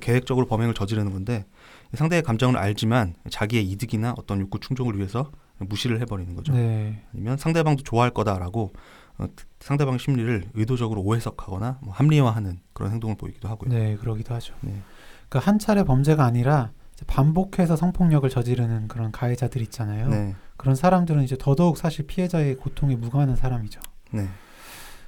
계획적으로 0.00 0.46
범행을 0.46 0.74
저지르는 0.74 1.12
건데 1.12 1.46
상대의 1.94 2.22
감정을 2.22 2.58
알지만 2.58 3.14
자기의 3.30 3.64
이득이나 3.70 4.14
어떤 4.18 4.40
욕구 4.40 4.60
충족을 4.60 4.96
위해서 4.98 5.30
무시를 5.58 6.00
해버리는 6.00 6.34
거죠. 6.34 6.52
네. 6.52 7.02
아니면 7.12 7.36
상대방도 7.36 7.82
좋아할 7.82 8.10
거다라고 8.10 8.72
어, 9.18 9.26
상대방 9.60 9.98
심리를 9.98 10.44
의도적으로 10.54 11.02
오해석하거나 11.02 11.78
뭐 11.82 11.92
합리화하는 11.92 12.60
그런 12.72 12.92
행동을 12.92 13.16
보이기도 13.16 13.48
하고요. 13.48 13.70
네. 13.70 13.96
그러기도 13.96 14.34
하죠. 14.34 14.54
네. 14.60 14.80
그러니까 15.28 15.50
한 15.50 15.58
차례 15.58 15.82
범죄가 15.82 16.24
아니라 16.24 16.70
반복해서 17.06 17.76
성폭력을 17.76 18.28
저지르는 18.28 18.88
그런 18.88 19.12
가해자들 19.12 19.62
있잖아요. 19.62 20.08
네. 20.08 20.34
그런 20.56 20.74
사람들은 20.74 21.22
이제 21.22 21.36
더더욱 21.38 21.76
사실 21.76 22.06
피해자의 22.06 22.56
고통에 22.56 22.96
무관한 22.96 23.36
사람이죠. 23.36 23.80
네. 24.12 24.28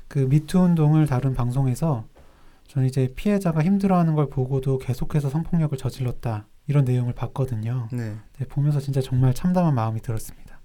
그 0.08 0.18
미투 0.18 0.58
운동을 0.58 1.06
다룬 1.06 1.34
방송에서 1.34 2.04
저는 2.68 2.86
이제 2.86 3.12
피해자가 3.16 3.62
힘들어하는 3.62 4.14
걸 4.14 4.28
보고도 4.28 4.78
계속해서 4.78 5.28
성폭력을 5.28 5.76
저질렀다 5.76 6.46
이런 6.70 6.84
내용을 6.84 7.12
봤거든요. 7.14 7.88
네. 7.90 8.14
네, 8.38 8.44
보면서 8.46 8.78
진짜 8.78 9.00
정말 9.00 9.34
참담한 9.34 9.74
마음이 9.74 10.00
들었습니다. 10.02 10.60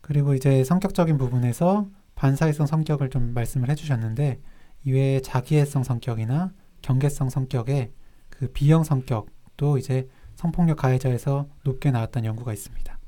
그리고 0.00 0.34
이제 0.34 0.64
성격적인 0.64 1.16
부분에서 1.16 1.86
반사회성 2.16 2.66
성격을 2.66 3.08
좀 3.08 3.34
말씀을 3.34 3.70
해주셨는데 3.70 4.40
이외에 4.82 5.20
자기애성 5.20 5.84
성격이나 5.84 6.52
경계성 6.82 7.30
성격의 7.30 7.92
그 8.30 8.48
B형 8.52 8.82
성격도 8.82 9.78
이제 9.78 10.08
성폭력 10.34 10.78
가해자에서 10.78 11.46
높게 11.62 11.92
나왔다는 11.92 12.26
연구가 12.26 12.52
있습니다. 12.52 12.98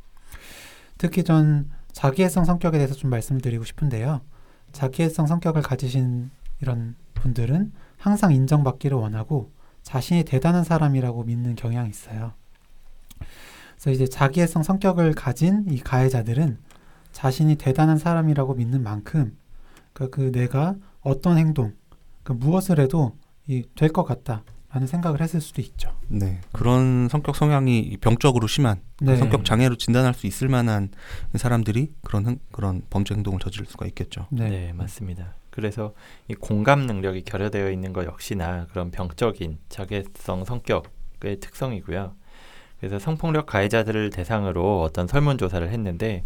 특히 0.99 1.25
전 1.25 1.69
자기애성 1.91 2.45
성격에 2.45 2.79
대해서 2.79 2.95
좀 2.95 3.11
말씀드리고 3.11 3.65
싶은데요. 3.65 4.21
자기애성 4.71 5.27
성격을 5.27 5.63
가지신 5.63 6.31
이런 6.63 6.95
분들은 7.15 7.73
항상 7.99 8.33
인정받기를 8.33 8.97
원하고 8.97 9.51
자신이 9.87 10.25
대단한 10.25 10.65
사람이라고 10.65 11.23
믿는 11.23 11.55
경향이 11.55 11.89
있어요. 11.91 12.33
그래서 13.77 13.91
이제 13.93 14.09
자기애성 14.09 14.65
성격을 14.65 15.13
가진 15.15 15.65
이 15.71 15.79
가해자들은 15.79 16.59
자신이 17.13 17.55
대단한 17.55 17.97
사람이라고 17.97 18.55
믿는 18.55 18.83
만큼 18.83 19.37
그러니까 19.93 20.17
그 20.17 20.33
내가 20.33 20.75
어떤 21.03 21.39
행동, 21.39 21.73
그 22.25 22.33
무엇을 22.33 22.81
해도 22.81 23.17
이될것 23.47 24.05
같다라는 24.05 24.89
생각을 24.89 25.21
했을 25.21 25.41
수도 25.41 25.63
있죠. 25.63 25.97
네. 26.09 26.41
그런 26.51 27.09
성격 27.09 27.37
성향이 27.37 27.97
병적으로 28.01 28.49
심한 28.49 28.81
네. 29.01 29.17
성격 29.17 29.45
장애로 29.45 29.77
진단할 29.77 30.15
수 30.15 30.27
있을 30.27 30.49
만한 30.49 30.89
사람들이 31.37 31.93
그런 32.03 32.27
행- 32.27 32.39
그런 32.51 32.83
범죄 32.91 33.15
행동을 33.15 33.39
저지를 33.39 33.67
수가 33.67 33.87
있겠죠. 33.87 34.27
네. 34.33 34.49
네, 34.51 34.73
맞습니다. 34.73 35.35
그래서 35.57 35.95
이 36.29 36.35
공감 36.35 36.81
능력이 36.81 37.23
결여되어 37.23 37.71
있는 37.71 37.93
것 37.93 38.05
역시나 38.05 38.67
그런 38.71 38.91
병적인 38.91 39.59
자개성 39.71 40.45
성격의 40.45 41.41
특성이고요. 41.41 42.15
그래서 42.79 42.99
성폭력 42.99 43.47
가해자들을 43.47 44.11
대상으로 44.11 44.83
어떤 44.83 45.07
설문조사를 45.07 45.67
했는데 45.69 46.25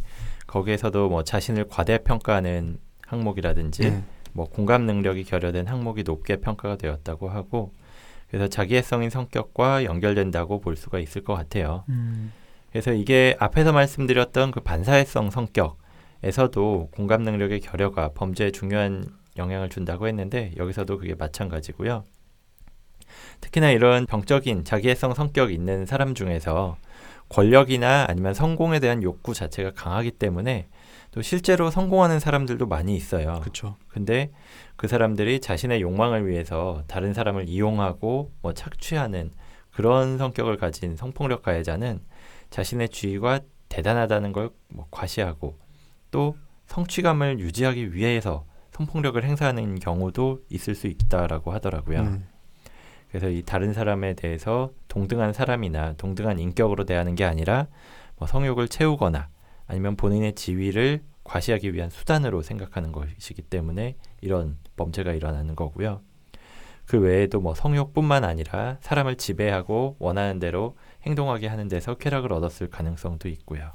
거기에서도 0.48 1.08
뭐 1.08 1.22
자신을 1.22 1.68
과대평가하는 1.68 2.78
항목이라든지 3.06 3.82
네. 3.82 4.04
뭐 4.32 4.46
공감 4.46 4.82
능력이 4.82 5.24
결여된 5.24 5.68
항목이 5.68 6.02
높게 6.02 6.36
평가가 6.36 6.76
되었다고 6.76 7.28
하고 7.28 7.72
그래서 8.28 8.48
자기애성인 8.48 9.10
성격과 9.10 9.84
연결된다고 9.84 10.60
볼 10.60 10.76
수가 10.76 10.98
있을 10.98 11.22
것 11.22 11.34
같아요. 11.34 11.84
음, 11.88 12.32
그래서 12.70 12.92
이게 12.92 13.36
앞에서 13.38 13.72
말씀드렸던 13.72 14.50
그 14.50 14.60
반사회성 14.60 15.30
성격에서도 15.30 16.88
공감 16.92 17.22
능력의 17.22 17.60
결여가 17.60 18.10
범죄에 18.14 18.50
중요한 18.50 19.19
영향을 19.40 19.68
준다고 19.68 20.06
했는데 20.06 20.52
여기서도 20.56 20.98
그게 20.98 21.14
마찬가지고요. 21.14 22.04
특히나 23.40 23.70
이런 23.70 24.06
병적인 24.06 24.64
자기애성 24.64 25.14
성격이 25.14 25.52
있는 25.52 25.86
사람 25.86 26.14
중에서 26.14 26.76
권력이나 27.28 28.06
아니면 28.08 28.34
성공에 28.34 28.78
대한 28.80 29.02
욕구 29.02 29.34
자체가 29.34 29.72
강하기 29.72 30.12
때문에 30.12 30.68
또 31.10 31.22
실제로 31.22 31.70
성공하는 31.70 32.20
사람들도 32.20 32.66
많이 32.66 32.94
있어요. 32.94 33.40
그렇죠. 33.40 33.76
근데 33.88 34.30
그 34.76 34.86
사람들이 34.86 35.40
자신의 35.40 35.80
욕망을 35.80 36.28
위해서 36.28 36.84
다른 36.86 37.14
사람을 37.14 37.48
이용하고 37.48 38.30
뭐 38.42 38.52
착취하는 38.54 39.30
그런 39.72 40.18
성격을 40.18 40.56
가진 40.56 40.96
성폭력 40.96 41.42
가해자는 41.42 42.00
자신의 42.50 42.90
주의가 42.90 43.40
대단하다는 43.68 44.32
걸 44.32 44.50
뭐 44.70 44.86
과시하고 44.90 45.56
또 46.10 46.36
성취감을 46.66 47.40
유지하기 47.40 47.94
위해서 47.94 48.44
성폭력을 48.80 49.22
행사하는 49.22 49.78
경우도 49.78 50.44
있을 50.48 50.74
수 50.74 50.86
있다라고 50.86 51.52
하더라고요. 51.52 52.02
네. 52.02 52.20
그래서 53.08 53.28
이 53.28 53.42
다른 53.42 53.74
사람에 53.74 54.14
대해서 54.14 54.72
동등한 54.88 55.34
사람이나 55.34 55.94
동등한 55.94 56.38
인격으로 56.38 56.84
대하는 56.84 57.14
게 57.14 57.24
아니라 57.24 57.66
뭐 58.16 58.26
성욕을 58.26 58.68
채우거나 58.68 59.28
아니면 59.66 59.96
본인의 59.96 60.34
지위를 60.34 61.02
과시하기 61.24 61.74
위한 61.74 61.90
수단으로 61.90 62.42
생각하는 62.42 62.92
것이기 62.92 63.42
때문에 63.42 63.96
이런 64.22 64.56
범죄가 64.76 65.12
일어나는 65.12 65.56
거고요. 65.56 66.00
그 66.86 66.98
외에도 66.98 67.40
뭐 67.40 67.54
성욕뿐만 67.54 68.24
아니라 68.24 68.78
사람을 68.80 69.16
지배하고 69.16 69.96
원하는 69.98 70.38
대로 70.38 70.76
행동하게 71.02 71.48
하는 71.48 71.68
데서 71.68 71.96
쾌락을 71.96 72.32
얻었을 72.32 72.70
가능성도 72.70 73.28
있고요. 73.28 73.72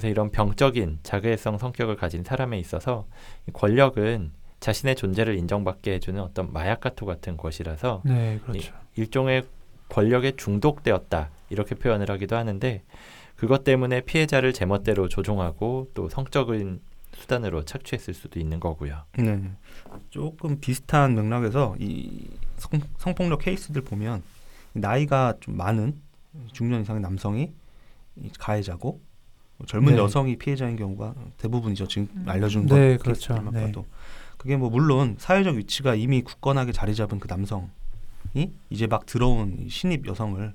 그래서 0.00 0.08
이런 0.08 0.30
병적인 0.30 1.00
자괴성 1.02 1.58
성격을 1.58 1.96
가진 1.96 2.24
사람에 2.24 2.58
있어서 2.58 3.06
이 3.46 3.52
권력은 3.52 4.32
자신의 4.58 4.96
존재를 4.96 5.36
인정받게 5.36 5.92
해주는 5.92 6.18
어떤 6.22 6.50
마약가토 6.54 7.04
같은 7.04 7.36
것이라서 7.36 8.00
네, 8.06 8.40
그렇죠. 8.42 8.72
일종의 8.96 9.44
권력에 9.90 10.32
중독되었다 10.36 11.28
이렇게 11.50 11.74
표현을 11.74 12.10
하기도 12.10 12.34
하는데 12.34 12.82
그것 13.36 13.62
때문에 13.62 14.00
피해자를 14.00 14.54
제멋대로 14.54 15.06
조종하고 15.08 15.90
또 15.92 16.08
성적인 16.08 16.80
수단으로 17.12 17.66
착취했을 17.66 18.14
수도 18.14 18.40
있는 18.40 18.58
거고요. 18.58 19.04
네. 19.18 19.50
조금 20.08 20.60
비슷한 20.60 21.14
맥락에서 21.14 21.76
이 21.78 22.26
성, 22.56 22.80
성폭력 22.96 23.40
케이스들 23.40 23.82
보면 23.82 24.22
나이가 24.72 25.34
좀 25.40 25.58
많은 25.58 26.00
중년 26.52 26.80
이상의 26.80 27.02
남성이 27.02 27.52
이 28.16 28.30
가해자고 28.38 29.09
젊은 29.66 29.94
네. 29.94 29.98
여성이 29.98 30.36
피해자인 30.36 30.76
경우가 30.76 31.14
대부분이죠. 31.38 31.88
지금 31.88 32.08
알려준 32.26 32.66
네, 32.66 32.96
것 32.96 33.02
그렇죠. 33.02 33.34
케이스들만 33.34 33.54
네. 33.54 33.72
그게 34.36 34.56
뭐 34.56 34.70
물론 34.70 35.16
사회적 35.18 35.56
위치가 35.56 35.94
이미 35.94 36.22
굳건하게 36.22 36.72
자리 36.72 36.94
잡은 36.94 37.18
그 37.18 37.28
남성이 37.28 37.68
이제 38.70 38.86
막 38.86 39.06
들어온 39.06 39.56
이 39.60 39.68
신입 39.68 40.06
여성을 40.06 40.54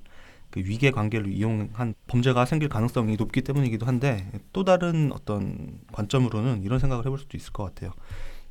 그 0.49 0.59
위계 0.59 0.91
관계를 0.91 1.31
이용한 1.31 1.93
범죄가 2.07 2.45
생길 2.45 2.69
가능성이 2.69 3.15
높기 3.15 3.41
때문이기도 3.41 3.85
한데 3.85 4.31
또 4.53 4.63
다른 4.63 5.11
어떤 5.13 5.79
관점으로는 5.91 6.63
이런 6.63 6.79
생각을 6.79 7.05
해볼 7.05 7.19
수도 7.19 7.37
있을 7.37 7.51
것 7.53 7.63
같아요. 7.63 7.91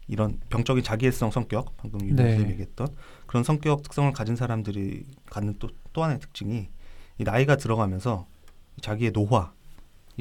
이런 0.06 0.38
병적인 0.50 0.84
자기애성 0.84 1.30
성격 1.30 1.76
방금 1.78 2.00
윤 2.06 2.14
네. 2.14 2.22
선생님이 2.22 2.52
얘기했던 2.52 2.88
그런 3.26 3.42
성격 3.42 3.82
특성을 3.82 4.12
가진 4.12 4.36
사람들이 4.36 5.04
갖는 5.30 5.58
또 5.58 5.68
또 5.94 6.02
하나의 6.02 6.20
특징이 6.20 6.68
이 7.16 7.24
나이가 7.24 7.56
들어가면서 7.56 8.26
자기의 8.82 9.12
노화, 9.12 9.54
이 9.54 9.63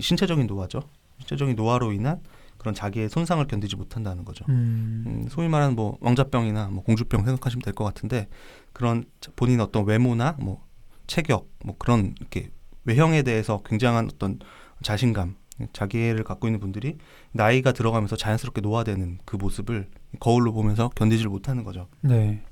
신체적인 0.02 0.48
노화죠. 0.48 0.82
신체적인 1.20 1.56
노화로 1.56 1.92
인한 1.94 2.22
그런 2.58 2.74
자기의 2.74 3.10
손상을 3.10 3.46
견디지 3.48 3.76
못한다는 3.76 4.24
거죠. 4.26 4.46
음, 4.50 5.04
음, 5.06 5.28
소위 5.30 5.48
말하는 5.50 5.76
뭐 5.76 5.98
왕자병이나 6.02 6.68
뭐 6.70 6.84
공주병 6.84 7.26
생각하시면 7.26 7.62
될 7.62 7.74
것 7.74 7.84
같은데 7.84 8.28
그런 8.72 9.06
자- 9.20 9.32
본인 9.36 9.60
어떤 9.60 9.86
외모나 9.86 10.36
뭐 10.40 10.64
체격 11.08 11.50
뭐 11.66 11.76
그런 11.78 12.16
이렇게 12.20 12.52
외형에 12.86 13.22
대해서 13.24 13.62
굉장한 13.66 14.10
어떤 14.14 14.40
자신감 14.82 15.36
자기애를 15.72 16.24
갖고 16.24 16.48
있는 16.48 16.60
분들이 16.60 16.98
나이가 17.32 17.72
들어가면서 17.74 18.16
자연스럽게 18.16 18.62
노화되는 18.62 19.20
그 19.26 19.36
모습을 19.36 19.90
거울로 20.20 20.52
보면서 20.54 20.90
견디질 20.96 21.28
못하는 21.28 21.64
거죠. 21.64 21.88
네, 22.02 22.44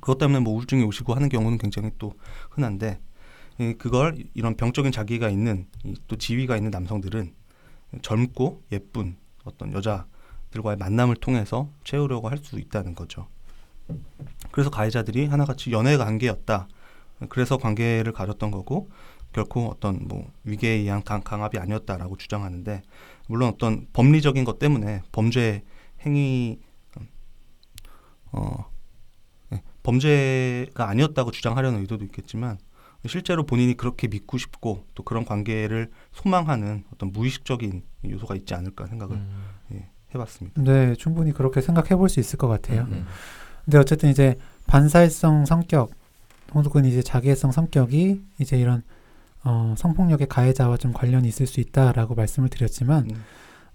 그것 0.00 0.18
때문에 0.18 0.40
뭐 0.40 0.54
우울증이 0.54 0.82
오시고 0.84 1.14
하는 1.14 1.28
경우는 1.28 1.58
굉장히 1.58 1.90
또 1.98 2.12
흔한데 2.50 3.00
이 3.00 3.09
그걸 3.78 4.16
이런 4.34 4.56
병적인 4.56 4.90
자기가 4.90 5.28
있는 5.28 5.66
이또 5.84 6.16
지위가 6.16 6.56
있는 6.56 6.70
남성들은 6.70 7.34
젊고 8.02 8.62
예쁜 8.72 9.16
어떤 9.44 9.72
여자들과의 9.72 10.76
만남을 10.78 11.16
통해서 11.16 11.70
채우려고 11.84 12.28
할 12.28 12.38
수 12.38 12.58
있다는 12.58 12.94
거죠. 12.94 13.28
그래서 14.50 14.70
가해자들이 14.70 15.26
하나같이 15.26 15.72
연애 15.72 15.96
관계였다. 15.96 16.68
그래서 17.28 17.58
관계를 17.58 18.12
가졌던 18.12 18.50
거고 18.50 18.88
결코 19.32 19.68
어떤 19.68 20.08
뭐 20.08 20.30
위계에 20.44 20.76
의한 20.76 21.04
강, 21.04 21.20
강압이 21.22 21.58
아니었다라고 21.58 22.16
주장하는데 22.16 22.82
물론 23.28 23.50
어떤 23.50 23.86
법리적인 23.92 24.44
것 24.44 24.58
때문에 24.58 25.02
범죄 25.12 25.62
행위 26.04 26.58
어 28.32 28.64
네, 29.50 29.62
범죄가 29.82 30.88
아니었다고 30.88 31.30
주장하려는 31.30 31.80
의도도 31.80 32.04
있겠지만 32.06 32.58
실제로 33.06 33.44
본인이 33.44 33.76
그렇게 33.76 34.08
믿고 34.08 34.36
싶고 34.38 34.84
또 34.94 35.02
그런 35.02 35.24
관계를 35.24 35.90
소망하는 36.12 36.84
어떤 36.92 37.12
무의식적인 37.12 37.82
요소가 38.10 38.34
있지 38.36 38.54
않을까 38.54 38.86
생각을 38.86 39.16
음, 39.16 39.42
예, 39.72 39.88
해봤습니다. 40.14 40.60
네, 40.62 40.94
충분히 40.96 41.32
그렇게 41.32 41.60
생각해 41.60 41.96
볼 41.96 42.08
수 42.08 42.20
있을 42.20 42.38
것 42.38 42.48
같아요. 42.48 42.82
음. 42.90 43.06
근데 43.64 43.78
어쨌든 43.78 44.10
이제 44.10 44.36
반사회성 44.66 45.46
성격 45.46 45.90
혹은 46.54 46.84
이제 46.84 47.02
자기애성 47.02 47.52
성격이 47.52 48.20
이제 48.38 48.58
이런 48.58 48.82
어, 49.44 49.74
성폭력의 49.78 50.26
가해자와 50.26 50.76
좀 50.76 50.92
관련이 50.92 51.26
있을 51.28 51.46
수 51.46 51.60
있다라고 51.60 52.14
말씀을 52.14 52.48
드렸지만 52.50 53.08
음, 53.10 53.24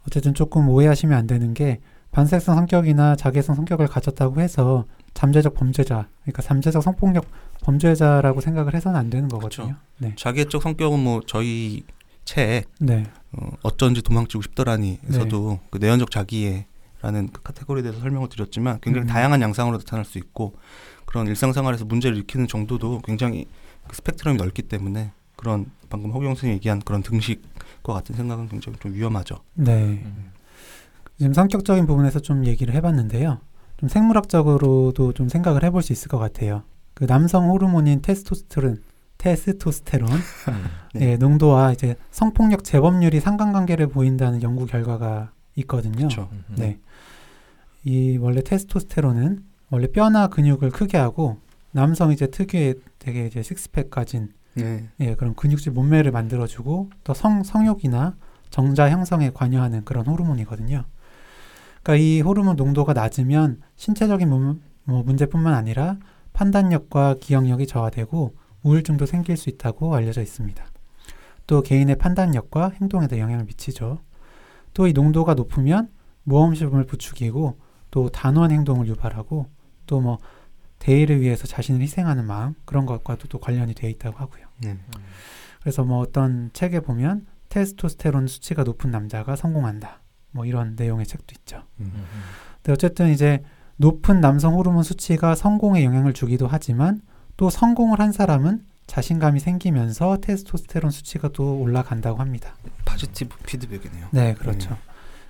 어쨌든 0.08 0.34
조금 0.36 0.70
오해하시면 0.70 1.18
안 1.18 1.26
되는 1.26 1.54
게 1.54 1.80
반사회성 2.12 2.56
성격이나 2.56 3.16
자기애성 3.16 3.56
성격을 3.56 3.88
가졌다고 3.88 4.42
해서 4.42 4.86
잠재적 5.16 5.56
범죄자, 5.56 6.08
그러니까 6.22 6.44
잠재적 6.44 6.84
성폭력 6.84 7.26
범죄자라고 7.64 8.42
생각을 8.42 8.76
해서는 8.76 9.00
안 9.00 9.10
되는 9.10 9.28
거거든요. 9.28 9.78
네, 9.98 10.14
자기애적 10.16 10.62
성격은 10.62 11.00
뭐 11.00 11.22
저희 11.26 11.84
책 12.26 12.66
네, 12.80 13.06
어, 13.32 13.50
어쩐지 13.64 14.02
도망치고 14.04 14.44
싶더라니에서도 14.44 15.60
그 15.72 15.78
내연적 15.80 16.12
자기애라는 16.12 17.30
그 17.32 17.42
카테고리에 17.42 17.82
대해서 17.82 18.02
설명을 18.02 18.30
드렸지만 18.30 18.80
굉장히 18.82 19.08
음. 19.08 19.08
다양한 19.08 19.42
양상으로 19.42 19.78
나타날 19.78 20.06
수 20.06 20.18
있고 20.18 20.54
그런 21.06 21.28
일상생활에서 21.28 21.86
문제를 21.86 22.18
일으키는 22.18 22.48
정도도 22.48 23.02
굉장히 23.06 23.46
그 23.88 23.96
스펙트럼이 23.96 24.38
넓기 24.38 24.64
때문에 24.64 25.14
그런 25.38 25.72
방금 25.90 26.12
허경 26.12 26.30
선생님이 26.30 26.58
얘기한 26.58 26.82
그런 26.82 27.02
등식과 27.02 27.94
같은 27.94 28.16
생각은 28.16 28.50
굉장히 28.50 28.78
좀 28.80 28.94
위험하죠. 28.94 29.38
네. 29.54 30.02
음. 30.04 30.32
지금 31.18 31.32
성격적인 31.32 31.88
부분에서 31.88 32.20
좀 32.20 32.46
얘기를 32.46 32.74
해봤는데요. 32.74 33.40
좀 33.78 33.90
생물학적으로도 33.90 35.14
좀 35.14 35.30
생각을 35.30 35.64
해볼 35.64 35.82
수 35.82 35.94
있을 35.94 36.08
것 36.08 36.18
같아요. 36.18 36.64
그 36.94 37.06
남성 37.06 37.50
호르몬인 37.50 38.02
테스토스테론, 38.02 38.82
테스토스테론 39.18 40.10
음. 40.12 40.20
네. 40.96 41.12
예, 41.12 41.18
농도와 41.18 41.74
이제 41.74 41.96
성폭력 42.12 42.64
재범률이 42.64 43.20
상관관계를 43.20 43.88
보인다는 43.88 44.42
연구 44.42 44.66
결과가 44.66 45.32
있거든요. 45.56 46.08
음. 46.32 46.44
네. 46.58 46.80
이 47.84 48.18
원래 48.18 48.42
테스토스테론은 48.42 49.44
원래 49.70 49.88
뼈나 49.88 50.28
근육을 50.28 50.72
크게 50.72 50.98
하고 50.98 51.38
남성 51.72 52.12
이제 52.12 52.28
특유의 52.28 52.76
되게 53.00 53.26
이제 53.28 53.44
식스팩 53.44 53.90
가진 53.90 54.32
네. 54.54 54.90
예, 55.02 55.16
그런 55.16 55.36
근육질 55.36 55.74
몸매를 55.74 56.12
만들어주고 56.12 56.90
또 57.04 57.14
성, 57.14 57.44
성욕이나 57.44 58.16
정자 58.50 58.90
형성에 58.90 59.32
관여하는 59.32 59.84
그런 59.84 60.08
호르몬이거든요. 60.08 60.86
그러니까 61.86 62.04
이 62.04 62.22
호르몬 62.22 62.56
농도가 62.56 62.94
낮으면 62.94 63.62
신체적인 63.76 64.28
문, 64.28 64.62
뭐 64.86 65.04
문제뿐만 65.04 65.54
아니라 65.54 66.00
판단력과 66.34 67.18
기억력이 67.22 67.68
저하되고 67.68 68.36
우울증도 68.64 69.06
생길 69.06 69.38
수 69.38 69.52
있다고 69.52 69.94
알려져 69.94 70.24
있습니다. 70.24 70.66
또 71.46 71.62
개인의 71.62 71.98
판단력과 71.98 72.72
행동에도 72.82 73.20
영향을 73.20 73.46
미치죠. 73.46 74.00
또 74.74 74.88
이 74.88 74.94
농도가 74.94 75.36
높으면 75.36 75.90
모험심을 76.24 76.86
부추기고 76.86 77.60
또 77.92 78.10
단호한 78.10 78.50
행동을 78.52 78.88
유발하고 78.88 79.46
또 79.86 80.02
뭐 80.02 80.18
대의를 80.80 81.22
위해서 81.22 81.46
자신을 81.48 81.82
희생하는 81.82 82.26
마음 82.26 82.56
그런 82.66 82.86
것과도 82.88 83.28
또 83.28 83.40
관련이 83.40 83.76
되어 83.76 83.90
있다고 83.92 84.18
하고요. 84.18 84.46
네. 84.62 84.78
그래서 85.62 85.84
뭐 85.84 86.00
어떤 86.00 86.50
책에 86.52 86.80
보면 86.80 87.28
테스토스테론 87.50 88.28
수치가 88.28 88.64
높은 88.64 88.90
남자가 88.90 89.36
성공한다. 89.36 90.02
뭐 90.36 90.46
이런 90.46 90.76
내용의 90.76 91.08
책도 91.08 91.34
있죠. 91.40 91.64
음. 91.80 91.92
음, 91.96 92.06
근데 92.58 92.74
어쨌든 92.74 93.10
이제 93.10 93.42
높은 93.78 94.20
남성 94.20 94.56
호르몬 94.56 94.84
수치가 94.84 95.34
성공에 95.34 95.84
영향을 95.86 96.14
주기도 96.14 96.46
하지만 96.48 97.02
또 97.38 97.50
성공을 97.50 98.00
한 98.00 98.12
사람은 98.12 98.66
자신감이 98.86 99.40
생기면서 99.40 100.18
테스토스테론 100.22 100.92
수치가 100.92 101.30
또 101.30 101.58
올라간다고 101.60 102.20
합니다. 102.20 102.56
파지티브 102.84 103.38
피드백이네요. 103.46 104.08
네, 104.12 104.34
그렇죠. 104.36 104.78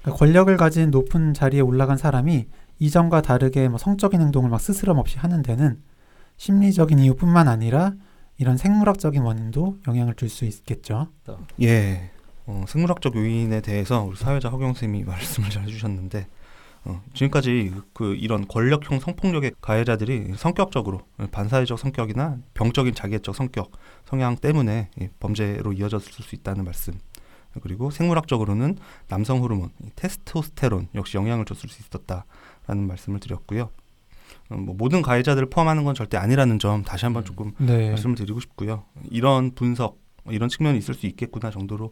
그러니까 0.02 0.18
권력을 0.20 0.58
가진 0.58 0.92
높은 0.92 1.34
자리에 1.34 1.62
올라간 1.62 1.98
사람이 1.98 2.48
이전과 2.80 3.22
다르게 3.22 3.70
뭐 3.70 3.78
성적인 3.78 4.20
행동을 4.20 4.50
막 4.50 4.60
스스럼 4.60 4.98
없이 4.98 5.18
하는 5.18 5.42
데는 5.42 5.82
심리적인 6.38 7.00
이유뿐만 7.00 7.48
아니라 7.48 7.94
이런 8.38 8.58
생물학적인 8.58 9.22
원인도 9.22 9.78
영향을 9.88 10.16
줄 10.16 10.30
수 10.30 10.46
있겠죠. 10.46 11.08
예. 11.62 12.12
어, 12.48 12.64
생물학적 12.68 13.16
요인에 13.16 13.62
대해서 13.62 14.04
우리 14.04 14.16
사회자 14.16 14.50
허경 14.50 14.74
쌤이 14.74 15.04
말씀을 15.06 15.50
잘 15.50 15.64
해주셨는데 15.64 16.28
어, 16.86 17.02
지금까지 17.14 17.74
그 17.94 18.16
이런 18.16 18.48
권력형 18.48 19.00
성폭력의 19.00 19.54
가해자들이 19.60 20.34
성격적으로 20.36 21.02
반사회적 21.32 21.80
성격이나 21.80 22.38
병적인 22.54 22.94
자기애적 22.94 23.36
성격 23.36 23.72
성향 24.06 24.36
때문에 24.36 24.90
이 25.00 25.08
범죄로 25.20 25.74
이어졌을 25.74 26.12
수 26.12 26.36
있다는 26.36 26.64
말씀 26.64 26.94
그리고 27.62 27.90
생물학적으로는 27.90 28.78
남성 29.08 29.42
호르몬 29.42 29.70
이 29.84 29.90
테스토스테론 29.96 30.90
역시 30.96 31.18
영향을 31.18 31.46
줬을 31.46 31.70
수 31.70 31.82
있었다라는 31.82 32.88
말씀을 32.88 33.20
드렸고요. 33.20 33.70
어, 34.50 34.56
뭐 34.56 34.76
모든 34.78 35.02
가해자들을 35.02 35.50
포함하는 35.50 35.84
건 35.84 35.96
절대 35.96 36.18
아니라는 36.18 36.60
점 36.60 36.84
다시 36.84 37.06
한번 37.06 37.24
음. 37.24 37.26
조금 37.26 37.52
네. 37.58 37.90
말씀을 37.90 38.16
드리고 38.16 38.40
싶고요. 38.40 38.84
이런 39.10 39.52
분석, 39.56 39.98
이런 40.30 40.50
측면이 40.50 40.78
있을 40.78 40.94
수 40.94 41.06
있겠구나 41.08 41.52
정도로 41.52 41.92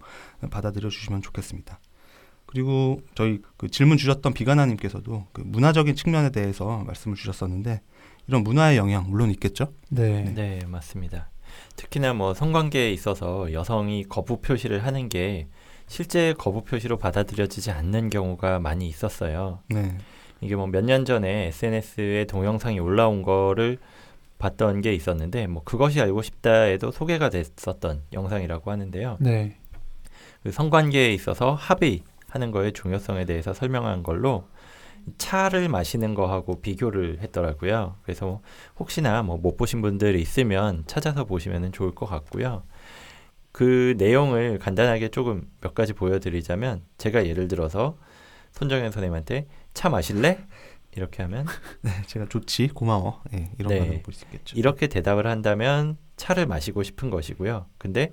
받아들여 0.50 0.90
주시면 0.90 1.22
좋겠습니다. 1.22 1.80
그리고 2.46 3.02
저희 3.16 3.42
그 3.58 3.68
질문 3.70 3.98
주셨던 3.98 4.34
비가나님께서도 4.34 5.26
그 5.32 5.42
문화적인 5.42 5.96
측면에 5.96 6.30
대해서 6.30 6.84
말씀을 6.86 7.16
주셨었는데 7.16 7.82
이런 8.28 8.44
문화의 8.44 8.78
영향 8.78 9.10
물론 9.10 9.32
있겠죠. 9.32 9.74
네. 9.90 10.24
네, 10.36 10.60
맞습니다. 10.68 11.30
특히나 11.76 12.14
뭐 12.14 12.34
성관계에 12.34 12.92
있어서 12.92 13.52
여성이 13.54 14.04
거부 14.08 14.42
표시를 14.42 14.86
하는 14.86 15.10
게 15.10 15.48
실제 15.88 16.34
거부 16.38 16.64
표시로 16.64 16.98
받아들여지지 16.98 17.72
않는 17.72 18.10
경우가 18.10 18.60
많이 18.60 18.88
있었어요. 18.88 19.60
네, 19.70 19.98
이게 20.42 20.56
뭐 20.56 20.68
몇 20.68 20.84
년 20.84 21.06
전에 21.06 21.48
SNS에 21.48 22.26
동영상이 22.26 22.80
올라온 22.80 23.22
거를 23.24 23.78
봤던 24.44 24.82
게 24.82 24.94
있었는데 24.94 25.48
뭐 25.48 25.64
그것이 25.64 26.02
알고 26.02 26.22
싶다에도 26.22 26.92
소개가 26.92 27.30
됐었던 27.30 28.02
영상이라고 28.12 28.72
하는데요. 28.72 29.18
네. 29.22 29.56
그 30.44 30.52
성관계에 30.52 31.14
있어서 31.14 31.54
합의하는 31.54 32.52
거의 32.52 32.74
중요성에 32.74 33.24
대해서 33.24 33.54
설명한 33.54 34.04
걸로 34.04 34.44
차를 35.18 35.70
마시는 35.70 36.14
거하고 36.14 36.60
비교를 36.62 37.20
했더라고요. 37.22 37.96
그래서 38.04 38.42
혹시나 38.78 39.24
뭐 39.24 39.38
못 39.38 39.56
보신 39.56 39.82
분들이 39.82 40.22
있으면 40.22 40.84
찾아서 40.88 41.24
보시면 41.24 41.72
좋을 41.72 41.96
것 41.96 42.06
같고요. 42.06 42.64
그 43.54 43.96
내용을 43.98 44.60
간단하게 44.60 45.10
조금 45.10 45.48
몇 45.62 45.74
가지 45.74 45.94
보여드리자면 45.94 46.82
제가 46.98 47.28
예를 47.28 47.48
들어서 47.48 47.98
손정현 48.52 48.92
선생님한테 48.92 49.48
차 49.74 49.90
마실래? 49.90 50.40
이렇게 50.96 51.24
하면 51.24 51.46
네, 51.82 51.92
제가 52.08 52.28
좋지, 52.30 52.70
고마워. 52.70 53.22
예, 53.34 53.50
이런 53.58 53.70
네. 53.74 53.80
반응 53.80 54.04
볼수 54.04 54.26
있겠죠. 54.26 54.58
이렇게 54.58 54.88
대답을 54.88 55.28
한다면 55.28 55.98
차를 56.18 56.46
마시고 56.46 56.84
싶은 56.84 57.10
것이고요. 57.10 57.66
근데 57.78 58.12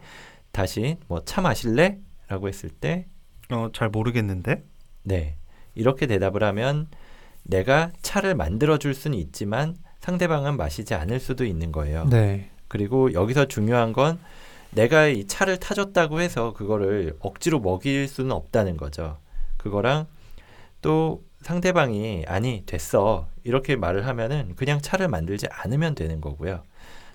다시 0.52 0.96
뭐 1.08 1.20
차 1.24 1.40
마실래? 1.40 1.98
라고 2.28 2.48
했을 2.48 2.70
때 2.70 3.06
어, 3.50 3.70
잘 3.72 3.88
모르겠는데. 3.88 4.64
네. 5.02 5.36
이렇게 5.74 6.06
대답을 6.06 6.42
하면 6.44 6.88
내가 7.42 7.90
차를 8.02 8.34
만들어 8.34 8.78
줄 8.78 8.94
수는 8.94 9.18
있지만 9.18 9.76
상대방은 10.00 10.56
마시지 10.56 10.94
않을 10.94 11.20
수도 11.20 11.44
있는 11.44 11.72
거예요. 11.72 12.04
네. 12.06 12.50
그리고 12.68 13.12
여기서 13.12 13.46
중요한 13.46 13.92
건 13.92 14.18
내가 14.70 15.06
이 15.08 15.26
차를 15.26 15.58
타줬다고 15.58 16.20
해서 16.20 16.52
그거를 16.52 17.16
억지로 17.20 17.58
먹일 17.60 18.06
수는 18.06 18.30
없다는 18.32 18.76
거죠. 18.76 19.18
그거랑 19.56 20.06
또 20.80 21.24
상대방이 21.42 22.24
아니 22.26 22.62
됐어 22.66 23.28
이렇게 23.44 23.76
말을 23.76 24.06
하면은 24.06 24.54
그냥 24.56 24.80
차를 24.80 25.08
만들지 25.08 25.46
않으면 25.50 25.94
되는 25.94 26.20
거고요. 26.20 26.62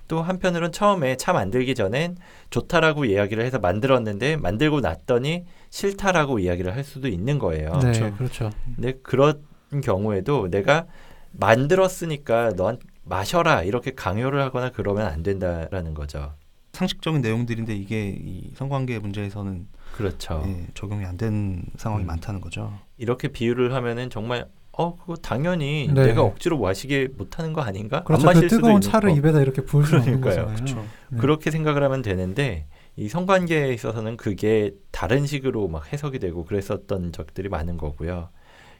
또 0.07 0.21
한편으론 0.21 0.71
처음에 0.71 1.17
차 1.17 1.33
만들기 1.33 1.73
전엔 1.73 2.17
좋다라고 2.49 3.05
이야기를 3.05 3.43
해서 3.43 3.59
만들었는데 3.59 4.37
만들고 4.37 4.81
났더니 4.81 5.45
싫다라고 5.69 6.39
이야기를 6.39 6.75
할 6.75 6.83
수도 6.83 7.07
있는 7.07 7.39
거예요. 7.39 7.71
네. 7.79 7.91
그렇죠. 7.91 8.15
그렇죠. 8.15 8.49
근데 8.75 8.93
그런 9.01 9.41
경우에도 9.83 10.49
내가 10.49 10.85
만들었으니까 11.31 12.51
넌 12.55 12.79
마셔라 13.03 13.63
이렇게 13.63 13.91
강요를 13.91 14.41
하거나 14.41 14.71
그러면 14.71 15.07
안 15.07 15.23
된다라는 15.23 15.93
거죠. 15.93 16.33
상식적인 16.73 17.21
내용들인데 17.21 17.75
이게 17.75 18.09
이 18.09 18.51
성관계 18.55 18.99
문제에서는 18.99 19.67
그렇죠. 19.95 20.43
예, 20.47 20.67
적용이 20.73 21.05
안 21.05 21.15
된 21.17 21.63
상황이 21.77 22.03
음. 22.03 22.07
많다는 22.07 22.41
거죠. 22.41 22.73
이렇게 22.97 23.29
비유를 23.29 23.73
하면은 23.73 24.09
정말 24.09 24.47
어 24.77 24.95
그거 24.97 25.15
당연히 25.15 25.89
네. 25.93 26.07
내가 26.07 26.21
억지로 26.23 26.59
마시게 26.59 27.07
못하는 27.17 27.53
거 27.53 27.61
아닌가? 27.61 28.03
그렇죠. 28.03 28.27
안그 28.27 28.35
마실 28.35 28.49
수도 28.49 28.57
뜨거운 28.57 28.73
있는 28.73 28.81
차를 28.81 29.09
거. 29.11 29.15
입에다 29.15 29.39
이렇게 29.41 29.61
부을 29.63 29.85
수는 29.85 30.01
없는. 30.01 30.21
거잖아요. 30.21 30.53
그렇죠. 30.55 30.85
네. 31.09 31.17
그렇게 31.19 31.49
생각을 31.51 31.81
하면 31.83 32.01
되는데 32.01 32.67
이 32.97 33.07
성관계에 33.07 33.73
있어서는 33.73 34.17
그게 34.17 34.71
다른 34.91 35.25
식으로 35.25 35.67
막 35.69 35.91
해석이 35.93 36.19
되고 36.19 36.43
그랬었던 36.43 37.13
적들이 37.13 37.47
많은 37.49 37.77
거고요. 37.77 38.29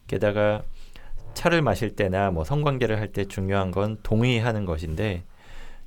게다가 0.08 0.64
차를 1.34 1.62
마실 1.62 1.96
때나 1.96 2.32
뭐 2.32 2.44
성관계를 2.44 3.00
할 3.00 3.10
때 3.14 3.26
중요한 3.26 3.72
건 3.72 3.98
동의하는 4.04 4.66
것인데 4.66 5.24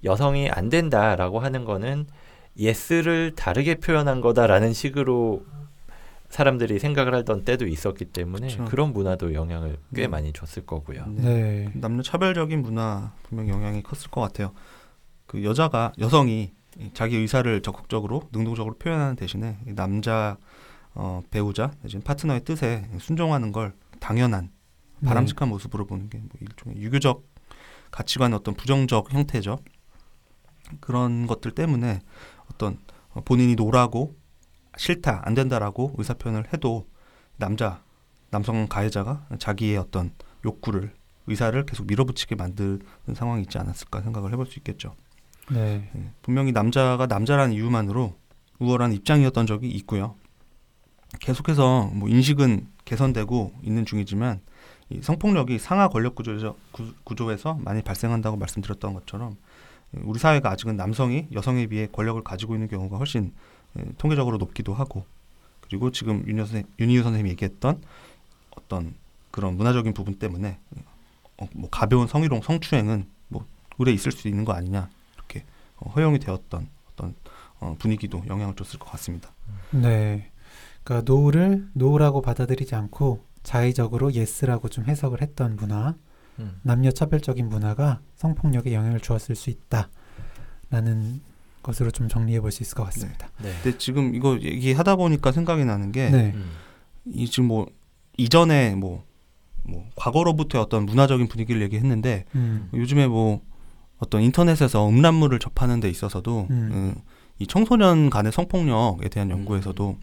여성이 0.05 0.49
안 0.51 0.69
된다라고 0.71 1.41
하는 1.41 1.64
거는 1.64 2.07
예스를 2.59 3.33
다르게 3.37 3.77
표현한 3.77 4.21
거다라는 4.21 4.73
식으로 4.73 5.44
사람들이 6.29 6.79
생각을 6.79 7.14
하던 7.14 7.44
때도 7.44 7.66
있었기 7.66 8.07
때문에 8.07 8.49
그렇죠. 8.49 8.64
그런 8.66 8.92
문화도 8.92 9.33
영향을 9.35 9.79
꽤 9.94 10.03
네. 10.03 10.09
많이 10.09 10.33
줬을 10.33 10.66
거고요. 10.66 11.07
네. 11.09 11.71
남녀 11.75 12.03
차별적인 12.03 12.61
문화 12.61 13.12
분명 13.23 13.49
영향이 13.49 13.83
컸을 13.83 14.11
것 14.11 14.21
같아요. 14.21 14.53
그 15.27 15.42
여자가 15.44 15.92
여성이 15.99 16.53
이 16.79 16.90
자기 16.92 17.16
의사를 17.16 17.61
적극적으로 17.62 18.29
능동적으로 18.33 18.77
표현하는 18.77 19.16
대신에 19.16 19.59
이 19.66 19.75
남자 19.75 20.37
어, 20.94 21.23
배우자 21.31 21.71
내지는 21.83 22.03
파트너의 22.03 22.44
뜻에 22.44 22.88
순종하는 22.99 23.53
걸 23.53 23.73
당연한 24.01 24.51
네. 25.01 25.09
바람직한 25.09 25.49
모습으로 25.49 25.87
보는 25.87 26.11
게 26.11 26.18
뭐 26.18 26.29
일종의 26.40 26.79
유교적 26.83 27.25
가치관의 27.90 28.37
어떤 28.37 28.55
부정적 28.55 29.12
형태죠. 29.14 29.59
그런 30.81 31.27
것들 31.27 31.53
때문에 31.53 32.01
어떤 32.52 32.78
어, 33.11 33.20
본인이 33.24 33.54
노라고 33.54 34.16
싫다 34.76 35.22
안 35.24 35.34
된다라고 35.34 35.94
의사 35.98 36.14
표현을 36.14 36.52
해도 36.52 36.87
남자 37.37 37.82
남성 38.30 38.66
가해자가 38.68 39.26
자기의 39.38 39.78
어떤 39.78 40.12
욕구를 40.44 40.92
의사를 41.26 41.64
계속 41.66 41.87
밀어붙이게 41.87 42.34
만드는 42.34 42.80
상황이 43.14 43.42
있지 43.42 43.58
않았을까 43.58 44.02
생각을 44.02 44.32
해볼 44.32 44.46
수 44.46 44.58
있겠죠. 44.58 44.94
네. 45.50 45.90
예, 45.94 46.11
분명히 46.22 46.52
남자가 46.52 47.06
남자라는 47.06 47.54
이유만으로 47.54 48.14
우월한 48.58 48.92
입장이었던 48.92 49.46
적이 49.46 49.68
있고요. 49.70 50.16
계속해서 51.20 51.90
뭐 51.94 52.08
인식은 52.08 52.68
개선되고 52.84 53.54
있는 53.62 53.87
중이지만 53.87 54.40
이 54.90 55.00
성폭력이 55.02 55.58
상하 55.58 55.88
권력 55.88 56.14
구조에서 56.14 56.56
구, 56.72 56.92
구조에서 57.04 57.58
많이 57.62 57.82
발생한다고 57.82 58.37
말씀드렸던 58.37 58.94
것처럼 58.94 59.32
예, 59.32 59.37
우리 59.92 60.18
사회가 60.18 60.51
아직은 60.51 60.77
남성이 60.77 61.27
여성에 61.33 61.66
비해 61.66 61.88
권력을 61.90 62.22
가지고 62.22 62.55
있는 62.55 62.68
경우가 62.68 62.98
훨씬 62.98 63.33
예, 63.79 63.85
통계적으로 63.98 64.38
높기도 64.38 64.74
하고 64.74 65.05
그리고 65.61 65.90
지금 65.90 66.24
윤희 66.27 66.38
선생 66.38 66.64
윤희유 66.79 67.03
선생님이 67.03 67.31
얘기했던 67.31 67.83
어떤 68.57 68.94
그런 69.31 69.57
문화적인 69.57 69.94
부분 69.94 70.14
때문에 70.14 70.59
어, 71.38 71.48
뭐 71.55 71.68
가벼운 71.70 72.07
성희롱 72.07 72.42
성추행은 72.42 73.07
뭐 73.29 73.46
오래 73.79 73.92
있을 73.92 74.12
수 74.12 74.29
있는 74.29 74.44
거 74.44 74.53
아니냐 74.53 74.88
이렇게 75.14 75.44
어, 75.77 75.90
허용이 75.90 76.18
되었던 76.18 76.68
어떤 76.92 77.14
어, 77.61 77.77
분위기도 77.79 78.22
영향을 78.27 78.57
줬을 78.57 78.79
것 78.79 78.90
같습니다. 78.92 79.31
네. 79.70 80.31
그러니까 80.83 81.11
no를 81.11 81.68
no라고 81.74 82.22
받아들이지 82.22 82.74
않고 82.74 83.24
자의적으로 83.42 84.12
yes라고 84.12 84.68
좀 84.68 84.85
해석을 84.85 85.22
했던 85.22 85.57
문화, 85.57 85.94
음. 86.38 86.61
남녀 86.62 86.90
차별적인 86.90 87.48
문화가 87.48 88.01
성폭력에 88.16 88.72
영향을 88.72 89.01
주었을 89.01 89.35
수 89.35 89.51
있다라는 89.51 91.20
것으로 91.62 91.90
좀 91.90 92.09
정리해 92.09 92.40
볼 92.40 92.51
수 92.51 92.62
있을 92.62 92.77
것 92.77 92.85
같습니다. 92.85 93.29
네. 93.42 93.53
근데 93.62 93.79
지금 93.79 94.14
이거 94.14 94.38
얘기하다 94.40 94.96
보니까 94.96 95.33
생각이 95.33 95.64
나는 95.64 95.92
게 95.92 96.09
네. 96.11 96.33
음. 96.35 96.51
이 97.07 97.27
지금 97.27 97.48
뭐 97.48 97.66
이전에 98.16 98.74
뭐, 98.74 99.05
뭐 99.64 99.88
과거로부터의 99.96 100.62
어떤 100.62 100.87
문화적인 100.87 101.29
분위기를 101.29 101.62
얘기했는데 101.62 102.24
음. 102.35 102.68
요즘에 102.74 103.07
뭐 103.07 103.40
어떤 103.98 104.22
인터넷에서 104.22 104.88
음란물을 104.88 105.38
접하는 105.38 105.81
데 105.81 105.88
있어서도 105.90 106.46
음. 106.51 106.70
음, 106.72 106.94
이 107.38 107.46
청소년 107.46 108.11
간의 108.11 108.33
성폭력에 108.33 109.09
대한 109.09 109.31
연구에서도 109.31 109.98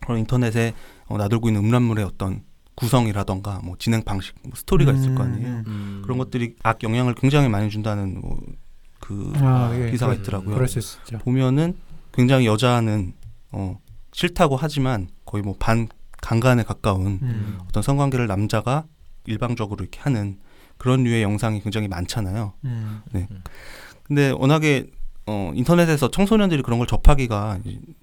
그런 0.00 0.18
인터넷에 0.20 0.72
어, 1.06 1.16
나돌고 1.18 1.48
있는 1.48 1.64
음란물의 1.64 2.04
어떤 2.04 2.42
구성이라던가 2.78 3.60
뭐 3.64 3.76
진행 3.78 4.02
방식, 4.04 4.34
뭐 4.42 4.52
스토리가 4.54 4.92
있을 4.92 5.14
거 5.14 5.24
아니에요. 5.24 5.48
음. 5.48 5.64
음. 5.66 6.00
그런 6.04 6.18
것들이 6.18 6.54
악 6.62 6.82
영향을 6.82 7.14
굉장히 7.14 7.48
많이 7.48 7.70
준다는 7.70 8.20
뭐 8.20 8.38
그 9.00 9.32
아, 9.36 9.72
예. 9.74 9.90
기사가 9.90 10.14
있더라고요. 10.14 10.54
그럴 10.54 10.68
수 10.68 10.78
있죠. 10.78 11.18
보면은 11.18 11.76
굉장히 12.12 12.46
여자는 12.46 13.14
어 13.52 13.78
싫다고 14.12 14.56
하지만 14.56 15.08
거의 15.24 15.42
뭐 15.42 15.54
반 15.58 15.88
강간에 16.20 16.64
가까운 16.64 17.18
음. 17.22 17.58
어떤 17.68 17.82
성관계를 17.82 18.26
남자가 18.26 18.84
일방적으로 19.24 19.82
이렇게 19.84 20.00
하는 20.00 20.38
그런 20.76 21.04
류의 21.04 21.22
영상이 21.22 21.60
굉장히 21.60 21.86
많잖아요. 21.88 22.54
음. 22.64 23.02
근데 24.02 24.30
워낙에 24.30 24.90
어 25.26 25.52
인터넷에서 25.54 26.10
청소년들이 26.10 26.62
그런 26.62 26.78
걸 26.78 26.88
접하기가 26.88 27.60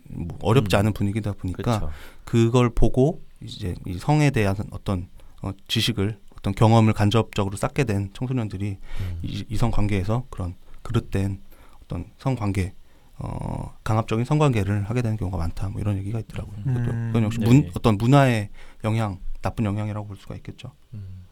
뭐 0.09 0.37
어렵지 0.41 0.75
음. 0.75 0.79
않은 0.79 0.93
분위기다 0.93 1.33
보니까 1.33 1.61
그렇죠. 1.61 1.91
그걸 2.23 2.69
보고 2.69 3.21
이제 3.41 3.75
이 3.85 3.97
성에 3.97 4.29
대한 4.31 4.55
어떤 4.71 5.07
어 5.41 5.51
지식을 5.67 6.19
어떤 6.37 6.53
경험을 6.53 6.93
간접적으로 6.93 7.57
쌓게 7.57 7.83
된 7.83 8.09
청소년들이 8.13 8.77
음. 8.99 9.19
이, 9.23 9.45
이성 9.49 9.71
관계에서 9.71 10.25
그런 10.29 10.55
그릇된 10.83 11.41
어떤 11.83 12.05
성 12.17 12.35
관계 12.35 12.73
어 13.17 13.73
강압적인 13.83 14.25
성관계를 14.25 14.83
하게 14.83 15.01
되는 15.01 15.17
경우가 15.17 15.37
많다 15.37 15.69
뭐 15.69 15.79
이런 15.81 15.97
얘기가 15.97 16.19
있더라고요. 16.19 16.55
음. 16.67 16.73
그것도 16.73 16.91
그건 16.91 17.23
역시 17.23 17.39
네. 17.39 17.45
문, 17.45 17.71
어떤 17.75 17.97
문화의 17.97 18.49
영향 18.83 19.19
나쁜 19.41 19.65
영향이라고 19.65 20.07
볼 20.07 20.17
수가 20.17 20.35
있겠죠. 20.35 20.71
음. 20.93 21.25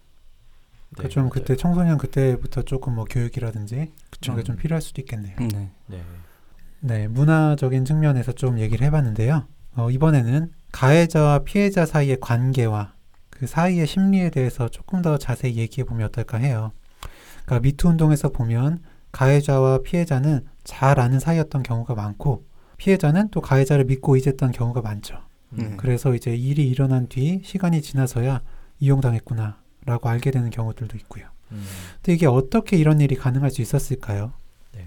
그 0.96 1.04
네, 1.04 1.10
좀 1.10 1.24
맞아요. 1.24 1.32
그때 1.32 1.56
청소년 1.56 1.98
그때부터 1.98 2.62
조금 2.62 2.94
뭐 2.96 3.06
교육이라든지 3.06 3.92
그런 4.22 4.38
게 4.38 4.44
좀 4.44 4.56
필요할 4.58 4.82
수도 4.82 5.02
있겠네요. 5.02 5.36
음, 5.40 5.48
네. 5.48 5.72
네. 5.88 6.04
네, 6.82 7.08
문화적인 7.08 7.86
측면에서 7.86 8.34
좀 8.34 8.60
얘기를 8.60 8.86
해봤는데요. 8.86 9.48
어, 9.76 9.90
이번에는 9.90 10.52
가해자와 10.74 11.40
피해자 11.40 11.86
사이의 11.86 12.18
관계와 12.20 12.94
그 13.30 13.48
사이의 13.48 13.88
심리에 13.88 14.30
대해서 14.32 14.68
조금 14.68 15.02
더 15.02 15.18
자세히 15.18 15.56
얘기해 15.56 15.86
보면 15.86 16.08
어떨까 16.08 16.40
해요. 16.40 16.72
그러니까 17.46 17.60
미투 17.62 17.88
운동에서 17.88 18.30
보면 18.30 18.80
가해자와 19.12 19.80
피해자는 19.84 20.46
잘 20.64 21.00
아는 21.00 21.20
사이였던 21.20 21.64
경우가 21.64 21.94
많고 21.94 22.46
피해자는 22.78 23.30
또 23.30 23.40
가해자를 23.40 23.86
믿고 23.86 24.16
의지했던 24.16 24.52
경우가 24.52 24.82
많죠. 24.82 25.20
네. 25.52 25.76
그래서 25.78 26.16
이제 26.16 26.36
일이 26.36 26.68
일어난 26.68 27.08
뒤 27.08 27.42
시간이 27.44 27.82
지나서야 27.82 28.42
이용당했구나라고 28.80 30.10
알게 30.10 30.32
되는 30.32 30.50
경우들도 30.50 30.98
있고요. 30.98 31.28
음. 31.52 31.64
근데 31.98 32.14
이게 32.14 32.26
어떻게 32.26 32.78
이런 32.78 33.00
일이 33.00 33.16
가능할 33.16 33.52
수 33.52 33.62
있었을까요? 33.62 34.34
네. 34.72 34.86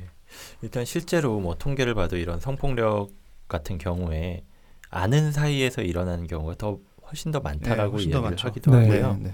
일단 0.62 0.84
실제로 0.84 1.38
뭐 1.38 1.54
통계를 1.56 1.94
봐도 1.94 2.16
이런 2.16 2.40
성폭력 2.40 3.10
같은 3.46 3.78
경우에 3.78 4.42
아는 4.90 5.32
사이에서 5.32 5.82
일어나는 5.82 6.26
경우가 6.26 6.54
더 6.56 6.78
훨씬 7.08 7.32
더 7.32 7.40
많다라고 7.40 7.92
훨씬 7.92 8.10
더 8.10 8.18
이야기를 8.18 8.30
많죠. 8.30 8.48
하기도 8.48 8.70
네. 8.72 8.78
하고요. 8.78 9.18
네. 9.22 9.32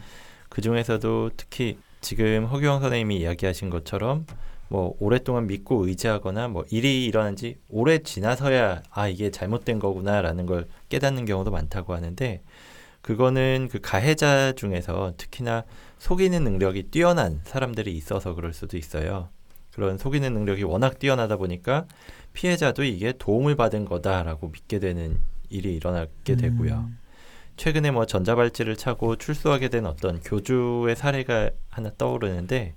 그 0.48 0.60
중에서도 0.60 1.30
특히 1.36 1.78
지금 2.00 2.44
허규영 2.44 2.80
선생님이 2.80 3.18
이야기하신 3.18 3.70
것처럼 3.70 4.26
뭐 4.68 4.94
오랫동안 5.00 5.46
믿고 5.46 5.86
의지하거나 5.86 6.48
뭐 6.48 6.64
일이 6.70 7.04
일어난 7.04 7.36
지 7.36 7.56
오래 7.68 7.98
지나서야 7.98 8.82
아 8.90 9.08
이게 9.08 9.30
잘못된 9.30 9.78
거구나라는 9.78 10.46
걸 10.46 10.66
깨닫는 10.88 11.24
경우도 11.26 11.50
많다고 11.50 11.94
하는데 11.94 12.42
그거는 13.02 13.68
그 13.70 13.80
가해자 13.80 14.52
중에서 14.52 15.12
특히나 15.16 15.64
속이는 15.98 16.42
능력이 16.42 16.84
뛰어난 16.84 17.40
사람들이 17.44 17.92
있어서 17.96 18.34
그럴 18.34 18.52
수도 18.52 18.76
있어요. 18.76 19.28
그런 19.74 19.98
속이는 19.98 20.32
능력이 20.32 20.64
워낙 20.64 20.98
뛰어나다 20.98 21.36
보니까 21.36 21.86
피해자도 22.32 22.84
이게 22.84 23.12
도움을 23.18 23.56
받은 23.56 23.84
거다라고 23.84 24.48
믿게 24.48 24.78
되는 24.78 25.18
일이 25.52 25.74
일어나게 25.74 26.36
되고요. 26.36 26.74
음, 26.74 26.98
최근에 27.56 27.90
뭐 27.90 28.06
전자발찌를 28.06 28.76
차고 28.76 29.16
출소하게 29.16 29.68
된 29.68 29.86
어떤 29.86 30.20
교주의 30.20 30.96
사례가 30.96 31.50
하나 31.68 31.90
떠오르는데 31.96 32.74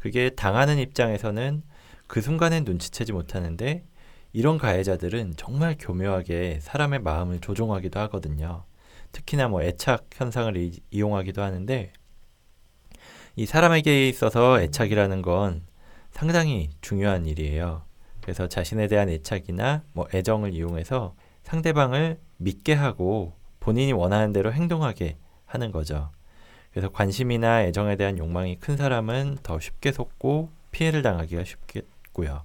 그게 0.00 0.30
당하는 0.30 0.78
입장에서는 0.78 1.62
그 2.06 2.20
순간엔 2.20 2.64
눈치채지 2.64 3.12
못하는데 3.12 3.84
이런 4.32 4.58
가해자들은 4.58 5.34
정말 5.36 5.76
교묘하게 5.78 6.58
사람의 6.60 7.00
마음을 7.00 7.40
조종하기도 7.40 8.00
하거든요. 8.00 8.64
특히나 9.12 9.48
뭐 9.48 9.62
애착 9.62 10.08
현상을 10.12 10.56
이, 10.56 10.80
이용하기도 10.90 11.40
하는데 11.40 11.92
이 13.36 13.46
사람에게 13.46 14.08
있어서 14.08 14.60
애착이라는 14.60 15.22
건 15.22 15.62
상당히 16.10 16.70
중요한 16.80 17.26
일이에요. 17.26 17.82
그래서 18.20 18.48
자신에 18.48 18.88
대한 18.88 19.08
애착이나 19.08 19.84
뭐 19.92 20.06
애정을 20.12 20.54
이용해서 20.54 21.14
상대방을 21.44 22.18
믿게 22.38 22.74
하고 22.74 23.34
본인이 23.60 23.92
원하는 23.92 24.32
대로 24.32 24.52
행동하게 24.52 25.16
하는 25.46 25.70
거죠. 25.72 26.10
그래서 26.72 26.88
관심이나 26.88 27.62
애정에 27.62 27.96
대한 27.96 28.18
욕망이 28.18 28.58
큰 28.58 28.76
사람은 28.76 29.38
더 29.42 29.60
쉽게 29.60 29.92
속고 29.92 30.50
피해를 30.72 31.02
당하기가 31.02 31.44
쉽겠고요. 31.44 32.42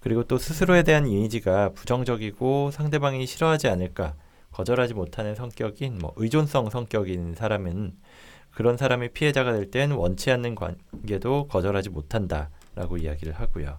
그리고 0.00 0.22
또 0.22 0.38
스스로에 0.38 0.84
대한 0.84 1.08
이미지가 1.08 1.70
부정적이고 1.70 2.70
상대방이 2.70 3.26
싫어하지 3.26 3.66
않을까 3.68 4.14
거절하지 4.52 4.94
못하는 4.94 5.34
성격인 5.34 5.98
뭐 5.98 6.12
의존성 6.16 6.70
성격인 6.70 7.34
사람은 7.34 7.96
그런 8.52 8.76
사람이 8.76 9.10
피해자가 9.10 9.52
될 9.52 9.70
땐 9.70 9.90
원치 9.92 10.30
않는 10.30 10.54
관계도 10.54 11.48
거절하지 11.48 11.90
못한다라고 11.90 12.96
이야기를 12.98 13.32
하고요. 13.34 13.78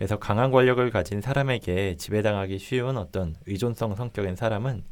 그래서 0.00 0.18
강한 0.18 0.50
권력을 0.50 0.90
가진 0.90 1.20
사람에게 1.20 1.96
지배당하기 1.98 2.58
쉬운 2.58 2.96
어떤 2.96 3.36
의존성 3.44 3.96
성격인 3.96 4.34
사람은 4.34 4.82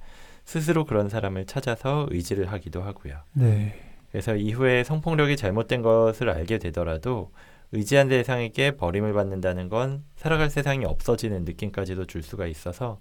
스스로 0.45 0.85
그런 0.85 1.09
사람을 1.09 1.47
찾아서 1.47 2.07
의지를 2.11 2.53
하기도 2.53 2.83
하고요. 2.83 3.17
네. 3.33 3.75
그래서 4.11 4.37
이후에 4.37 4.85
성폭력이 4.85 5.39
잘못된 5.39 5.81
것을 5.81 6.29
알게 6.29 6.59
되더라도 6.59 7.33
의지한 7.73 8.09
대상에게 8.09 8.73
버림을 8.73 9.15
받는다는 9.15 9.71
건 9.71 10.05
살아갈 10.17 10.51
세상이 10.51 10.85
없어지는 10.85 11.47
느낌까지도 11.47 12.05
줄 12.05 12.23
수가 12.23 12.47
있어서 12.47 13.01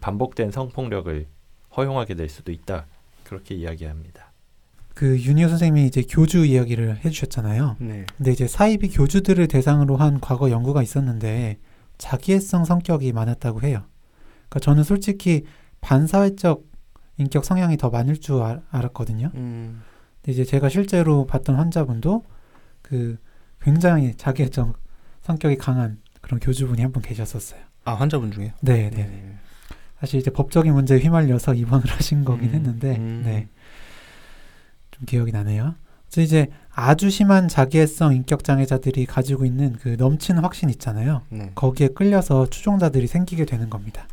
반복된 0.00 0.52
성폭력을 0.52 1.26
허용하게 1.76 2.14
될 2.14 2.28
수도 2.28 2.52
있다. 2.52 2.86
그렇게 3.24 3.56
이야기합니다. 3.56 4.27
그 4.98 5.16
윤희호 5.16 5.48
선생님이 5.48 5.86
이제 5.86 6.02
교주 6.02 6.44
이야기를 6.44 7.04
해주셨잖아요. 7.04 7.76
네. 7.78 8.04
근데 8.16 8.32
이제 8.32 8.48
사이비 8.48 8.88
교주들을 8.88 9.46
대상으로 9.46 9.94
한 9.94 10.18
과거 10.18 10.50
연구가 10.50 10.82
있었는데 10.82 11.58
자기애성 11.98 12.64
성격이 12.64 13.12
많았다고 13.12 13.62
해요. 13.62 13.84
그러니까 14.48 14.58
저는 14.58 14.82
솔직히 14.82 15.44
반사회적 15.82 16.64
인격 17.16 17.44
성향이 17.44 17.76
더 17.76 17.90
많을 17.90 18.16
줄 18.16 18.42
알, 18.42 18.60
알았거든요. 18.70 19.30
음. 19.36 19.82
근데 20.16 20.32
이제 20.32 20.44
제가 20.44 20.68
실제로 20.68 21.26
봤던 21.26 21.54
환자분도 21.54 22.24
그 22.82 23.18
굉장히 23.60 24.16
자기애적 24.16 24.80
성격이 25.22 25.58
강한 25.58 25.98
그런 26.20 26.40
교주분이 26.40 26.82
한 26.82 26.90
분 26.90 27.02
계셨었어요. 27.02 27.60
아 27.84 27.94
환자분 27.94 28.32
중에요. 28.32 28.50
네, 28.62 28.90
네. 28.90 29.36
사실 30.00 30.18
이제 30.18 30.30
법적인 30.32 30.72
문제에 30.72 30.98
휘말려서 30.98 31.54
입원을 31.54 31.86
하신 31.86 32.24
거긴 32.24 32.50
음, 32.50 32.54
했는데, 32.54 32.96
음. 32.96 33.22
네. 33.24 33.48
좀 34.98 35.06
기억이 35.06 35.32
나네요. 35.32 35.74
그래서 36.06 36.22
이제 36.22 36.48
아주 36.70 37.10
심한 37.10 37.48
자기애성 37.48 38.14
인격 38.14 38.44
장애자들이 38.44 39.06
가지고 39.06 39.44
있는 39.44 39.76
그 39.80 39.96
넘치는 39.98 40.42
확신 40.42 40.70
있잖아요. 40.70 41.22
네. 41.28 41.52
거기에 41.54 41.88
끌려서 41.88 42.48
추종자들이 42.48 43.06
생기게 43.06 43.44
되는 43.44 43.68
겁니다. 43.68 44.06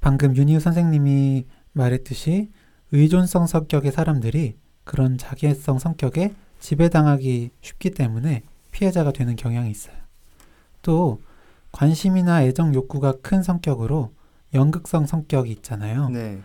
방금 0.00 0.36
윤희우 0.36 0.60
선생님이 0.60 1.46
말했듯이 1.72 2.50
의존성 2.92 3.46
성격의 3.46 3.92
사람들이 3.92 4.56
그런 4.84 5.16
자기애성 5.16 5.78
성격에 5.78 6.34
지배당하기 6.60 7.50
쉽기 7.60 7.90
때문에 7.90 8.42
피해자가 8.70 9.12
되는 9.12 9.36
경향이 9.36 9.70
있어요. 9.70 9.96
또 10.82 11.20
관심이나 11.72 12.44
애정 12.44 12.74
욕구가 12.74 13.14
큰 13.22 13.42
성격으로 13.42 14.12
연극성 14.54 15.06
성격이 15.06 15.50
있잖아요. 15.50 16.08
네. 16.10 16.40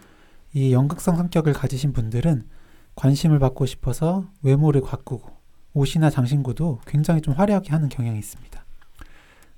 이 0.54 0.72
연극성 0.72 1.18
성격을 1.18 1.54
가지신 1.54 1.94
분들은 1.94 2.46
관심을 2.98 3.38
받고 3.38 3.68
싶어서 3.68 4.26
외모를 4.42 4.82
가꾸고 4.82 5.38
옷이나 5.74 6.10
장신구도 6.10 6.82
굉장히 6.88 7.22
좀 7.22 7.36
화려하게 7.36 7.70
하는 7.70 7.90
경향이 7.90 8.18
있습니다. 8.18 8.66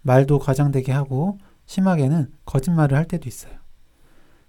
말도 0.02 0.39
과장되게 0.39 0.91
하고 0.91 1.39
심하게는 1.65 2.32
거짓말을 2.45 2.97
할 2.97 3.06
때도 3.06 3.30
있어요. 3.30 3.54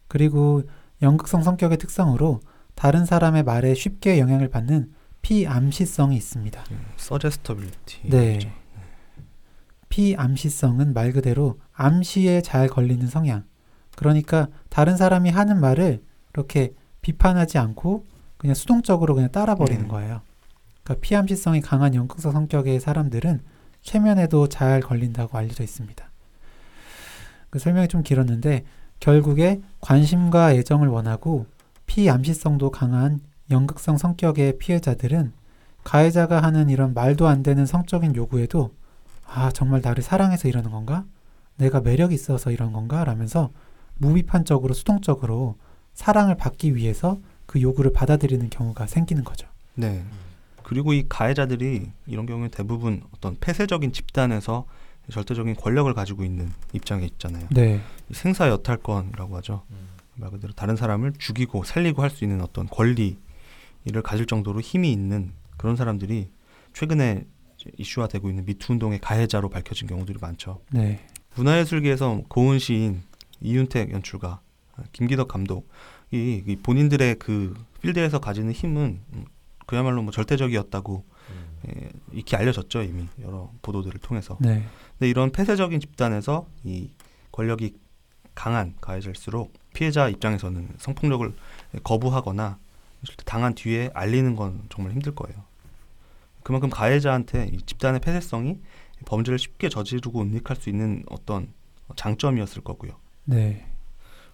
그리고 0.08 0.64
연극성 1.02 1.42
성격의 1.44 1.78
특성으로 1.78 2.40
다른 2.74 3.04
사람의 3.06 3.44
말에 3.44 3.74
쉽게 3.74 4.18
영향을 4.18 4.48
받는 4.48 4.92
피암시성이 5.22 6.16
있습니다. 6.16 6.64
서제스터빌리티. 6.96 8.08
네. 8.08 8.52
피암시성은 9.88 10.94
말 10.94 11.12
그대로 11.12 11.60
암시에 11.72 12.40
잘 12.40 12.68
걸리는 12.68 13.06
성향. 13.06 13.44
그러니까 13.96 14.48
다른 14.68 14.96
사람이 14.96 15.30
하는 15.30 15.60
말을 15.60 16.02
이렇게 16.32 16.74
비판하지 17.02 17.58
않고 17.58 18.06
그냥 18.40 18.54
수동적으로 18.54 19.14
그냥 19.14 19.30
따라 19.30 19.54
버리는 19.54 19.82
음. 19.82 19.88
거예요. 19.88 20.22
그러니까 20.82 21.02
피암시성이 21.02 21.60
강한 21.60 21.94
연극성 21.94 22.32
성격의 22.32 22.80
사람들은 22.80 23.40
최면에도 23.82 24.48
잘 24.48 24.80
걸린다고 24.80 25.36
알려져 25.36 25.62
있습니다. 25.62 26.10
그 27.50 27.58
설명이 27.58 27.88
좀 27.88 28.02
길었는데 28.02 28.64
결국에 28.98 29.60
관심과 29.80 30.54
애정을 30.54 30.88
원하고 30.88 31.44
피암시성도 31.84 32.70
강한 32.70 33.20
연극성 33.50 33.98
성격의 33.98 34.56
피해자들은 34.56 35.32
가해자가 35.84 36.42
하는 36.42 36.70
이런 36.70 36.94
말도 36.94 37.28
안 37.28 37.42
되는 37.42 37.66
성적인 37.66 38.16
요구에도 38.16 38.72
아 39.26 39.50
정말 39.50 39.82
나를 39.82 40.02
사랑해서 40.02 40.48
이러는 40.48 40.70
건가? 40.70 41.04
내가 41.56 41.82
매력 41.82 42.14
있어서 42.14 42.50
이런 42.50 42.72
건가? 42.72 43.04
라면서 43.04 43.50
무비판적으로 43.98 44.72
수동적으로 44.72 45.56
사랑을 45.92 46.38
받기 46.38 46.74
위해서 46.74 47.18
그 47.50 47.60
요구를 47.60 47.92
받아들이는 47.92 48.48
경우가 48.48 48.86
생기는 48.86 49.24
거죠. 49.24 49.48
네. 49.74 50.04
그리고 50.62 50.92
이 50.92 51.04
가해자들이 51.08 51.90
이런 52.06 52.24
경우에 52.24 52.48
대부분 52.48 53.02
어떤 53.10 53.36
폐쇄적인 53.40 53.92
집단에서 53.92 54.66
절대적인 55.10 55.56
권력을 55.56 55.92
가지고 55.92 56.22
있는 56.22 56.52
입장에 56.72 57.04
있잖아요. 57.06 57.48
네, 57.50 57.80
이 58.08 58.14
생사 58.14 58.48
여탈권이라고 58.48 59.36
하죠. 59.38 59.64
음. 59.70 59.88
말 60.14 60.30
그대로 60.30 60.52
다른 60.52 60.76
사람을 60.76 61.14
죽이고 61.18 61.64
살리고 61.64 62.02
할 62.02 62.10
수 62.10 62.22
있는 62.22 62.40
어떤 62.40 62.68
권리를 62.68 63.16
가질 64.04 64.26
정도로 64.26 64.60
힘이 64.60 64.92
있는 64.92 65.32
그런 65.56 65.74
사람들이 65.74 66.30
최근에 66.72 67.24
이슈화되고 67.78 68.28
있는 68.28 68.44
미투 68.44 68.74
운동의 68.74 69.00
가해자로 69.00 69.48
밝혀진 69.48 69.88
경우들이 69.88 70.18
많죠. 70.20 70.60
네, 70.70 71.00
문화예술계에서 71.34 72.22
고은 72.28 72.60
시인 72.60 73.02
이윤택 73.40 73.90
연출가 73.90 74.40
김기덕 74.92 75.26
감독 75.26 75.68
이 76.12 76.42
이 76.46 76.56
본인들의 76.56 77.16
그 77.18 77.54
필드에서 77.82 78.18
가지는 78.18 78.52
힘은 78.52 79.00
음, 79.12 79.24
그야말로 79.66 80.02
뭐 80.02 80.12
절대적이었다고 80.12 81.04
음. 81.30 81.58
예, 81.68 81.90
익히 82.12 82.34
알려졌죠 82.36 82.82
이미 82.82 83.06
여러 83.20 83.50
보도들을 83.62 84.00
통해서. 84.00 84.36
네, 84.40 84.64
근데 84.98 85.08
이런 85.08 85.30
폐쇄적인 85.30 85.80
집단에서 85.80 86.46
이 86.64 86.90
권력이 87.32 87.74
강한 88.34 88.74
가해자일수록 88.80 89.52
피해자 89.74 90.08
입장에서는 90.08 90.68
성폭력을 90.78 91.32
거부하거나 91.84 92.58
당한 93.24 93.54
뒤에 93.54 93.90
알리는 93.94 94.34
건 94.36 94.62
정말 94.68 94.92
힘들 94.92 95.14
거예요. 95.14 95.44
그만큼 96.42 96.70
가해자한테 96.70 97.50
이 97.52 97.58
집단의 97.62 98.00
폐쇄성이 98.00 98.58
범죄를 99.06 99.38
쉽게 99.38 99.68
저지르고 99.68 100.22
은닉할 100.22 100.56
수 100.56 100.68
있는 100.70 101.04
어떤 101.08 101.52
장점이었을 101.96 102.62
거고요. 102.62 102.92
네, 103.24 103.69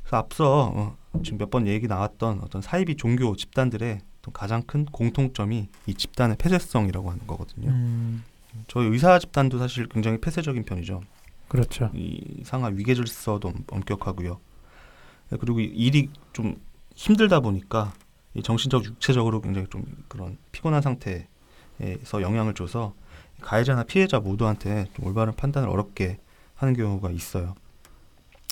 그래서 0.07 0.17
앞서 0.19 0.73
어, 0.75 0.97
지금 1.25 1.39
몇 1.39 1.51
번 1.51 1.67
얘기 1.67 1.87
나왔던 1.87 2.41
어떤 2.43 2.63
사이비 2.63 2.97
종교 2.97 3.35
집단들의 3.37 4.01
가장 4.33 4.63
큰 4.63 4.85
공통점이 4.87 5.69
이 5.87 5.95
집단의 5.95 6.37
폐쇄성이라고 6.39 7.11
하는 7.11 7.27
거거든요. 7.29 7.71
음, 7.71 8.25
저희 8.67 8.87
의사 8.89 9.19
집단도 9.21 9.59
사실 9.59 9.89
굉장히 9.89 10.19
폐쇄적인 10.21 10.65
편이죠. 10.65 11.01
그렇죠. 11.49 11.91
이 11.95 12.43
상하 12.45 12.69
위계질서도 12.69 13.47
엄- 13.49 13.65
엄격하고요. 13.71 14.41
네, 15.31 15.37
그리고 15.41 15.61
이 15.61 15.65
일이 15.67 16.11
좀 16.33 16.61
힘들다 16.97 17.39
보니까 17.39 17.93
이 18.35 18.43
정신적, 18.43 18.85
육체적으로 18.85 19.41
굉장히 19.41 19.69
좀 19.71 19.85
그런 20.09 20.37
피곤한 20.51 20.83
상태에서 20.83 22.21
영향을 22.21 22.55
줘서 22.55 22.95
가해자나 23.43 23.85
피해자 23.85 24.19
모두한테 24.19 24.87
좀 24.95 25.07
올바른 25.07 25.35
판단을 25.37 25.69
어렵게 25.69 26.19
하는 26.57 26.75
경우가 26.75 27.11
있어요. 27.13 27.55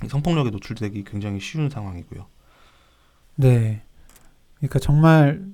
이 0.02 0.09
성폭력에 0.09 0.50
노출되기 0.50 1.04
굉장히 1.04 1.40
쉬운 1.40 1.70
상황이고요. 1.70 2.26
네, 3.37 3.83
그러니까 4.57 4.78
정말 4.78 5.44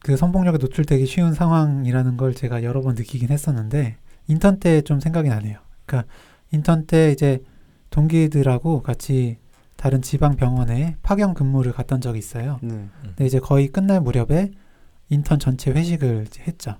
그 0.00 0.16
성폭력에 0.16 0.58
노출되기 0.58 1.06
쉬운 1.06 1.34
상황이라는 1.34 2.16
걸 2.16 2.34
제가 2.34 2.62
여러 2.62 2.80
번 2.82 2.94
느끼긴 2.94 3.30
했었는데 3.30 3.96
인턴 4.28 4.60
때 4.60 4.82
좀 4.82 5.00
생각이 5.00 5.28
나네요. 5.28 5.58
그러니까 5.84 6.10
인턴 6.52 6.86
때 6.86 7.10
이제 7.12 7.42
동기들하고 7.90 8.82
같이 8.82 9.38
다른 9.76 10.02
지방 10.02 10.36
병원에 10.36 10.96
파견 11.02 11.34
근무를 11.34 11.72
갔던 11.72 12.00
적이 12.00 12.18
있어요. 12.18 12.58
네. 12.62 12.88
근데 13.02 13.26
이제 13.26 13.38
거의 13.38 13.68
끝날 13.68 14.00
무렵에 14.00 14.50
인턴 15.08 15.38
전체 15.38 15.70
회식을 15.70 16.26
했죠. 16.46 16.76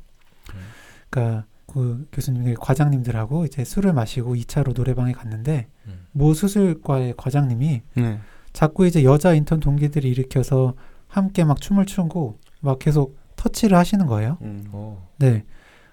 음. 0.54 0.60
그러니까 1.08 1.46
그 1.72 2.06
교수님들 2.12 2.56
과장님들하고 2.56 3.44
이제 3.44 3.64
술을 3.64 3.92
마시고 3.92 4.35
2차로 4.35 4.74
노래방에 4.74 5.12
갔는데 5.12 5.68
음. 5.87 6.06
모 6.12 6.35
수술과의 6.35 7.14
과장님이 7.16 7.83
네. 7.94 8.20
자꾸 8.52 8.87
이제 8.87 9.04
여자 9.04 9.35
인턴 9.35 9.61
동기들이 9.61 10.11
일으켜서 10.11 10.74
함께 11.06 11.44
막 11.44 11.61
춤을 11.61 11.87
추고 11.87 12.38
막 12.61 12.78
계속 12.78 13.18
터치를 13.37 13.76
하시는 13.76 14.06
거예요. 14.06 14.38
음. 14.42 14.68
오. 14.72 14.98
네. 15.18 15.44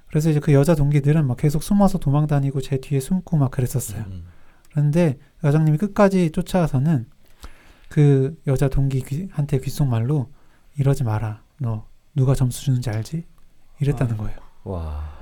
그래서 0.07 0.29
이제 0.29 0.39
그 0.39 0.53
여자 0.53 0.73
동기들은 0.73 1.27
막 1.27 1.37
계속 1.37 1.61
숨어서 1.61 1.97
도망 1.97 2.27
다니고 2.27 2.61
제 2.61 2.77
뒤에 2.77 2.99
숨고 2.99 3.37
막 3.37 3.51
그랬었어요. 3.51 4.03
음. 4.07 4.25
그런데 4.71 5.17
과장님이 5.41 5.77
끝까지 5.77 6.31
쫓아와서는 6.31 7.05
그 7.89 8.35
여자 8.47 8.67
동기한테 8.67 9.59
귓속말로 9.59 10.31
이러지 10.77 11.03
마라. 11.03 11.43
너 11.59 11.85
누가 12.15 12.35
점수 12.35 12.63
주는지 12.63 12.89
알지? 12.89 13.25
이랬다는 13.79 14.15
아. 14.15 14.17
거예요. 14.17 14.37
와. 14.63 15.16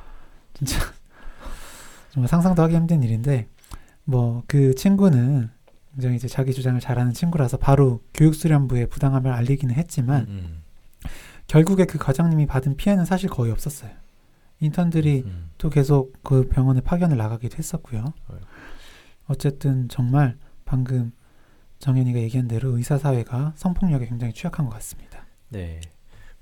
정말 2.12 2.28
상상도 2.30 2.62
하기 2.64 2.76
힘든 2.76 3.04
일인데 3.04 3.48
뭐 4.06 4.44
그 4.48 4.76
친구는 4.76 5.50
굉장히 5.94 6.18
이제 6.18 6.28
자기 6.28 6.54
주장을 6.54 6.80
잘하는 6.80 7.14
친구라서 7.14 7.58
바로 7.58 8.02
교육수련부에 8.14 8.88
부당함을 8.88 9.32
알리기는 9.32 9.74
했지만 9.76 10.26
음. 10.28 10.62
결국에 11.48 11.86
그 11.86 11.98
과장님이 11.98 12.48
받은 12.48 12.76
피해는 12.76 13.06
사실 13.06 13.30
거의 13.30 13.52
없었어요. 13.52 13.92
인턴들이 14.60 15.24
음. 15.26 15.50
또 15.58 15.70
계속 15.70 16.14
그 16.24 16.48
병원에 16.48 16.82
파견을 16.82 17.18
나가기도 17.18 17.58
했었고요. 17.58 18.14
어휴. 18.30 18.40
어쨌든 19.28 19.88
정말 19.90 20.38
방금 20.66 21.12
정현이가 21.80 22.20
얘기한 22.20 22.48
대로 22.48 22.78
의사 22.78 22.98
사회가 22.98 23.54
성폭력에 23.56 24.08
굉장히 24.08 24.34
취약한 24.34 24.66
것 24.66 24.74
같습니다. 24.74 25.26
네. 25.50 25.80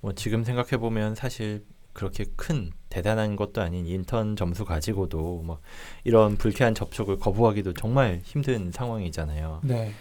뭐 0.02 0.14
지금 0.14 0.44
생각해 0.44 0.78
보면 0.78 1.16
사실 1.16 1.66
그렇게 1.94 2.26
큰 2.36 2.72
대단한 2.90 3.36
것도 3.36 3.62
아닌 3.62 3.86
인턴 3.88 4.36
점수 4.36 4.66
가지고도 4.66 5.44
막 5.44 5.62
이런 6.04 6.38
불쾌한 6.38 6.76
접촉을 6.76 7.18
거부하기도 7.20 7.74
정말 7.74 8.20
힘든 8.24 8.72
상황이잖아요. 8.72 9.62
네, 9.64 9.92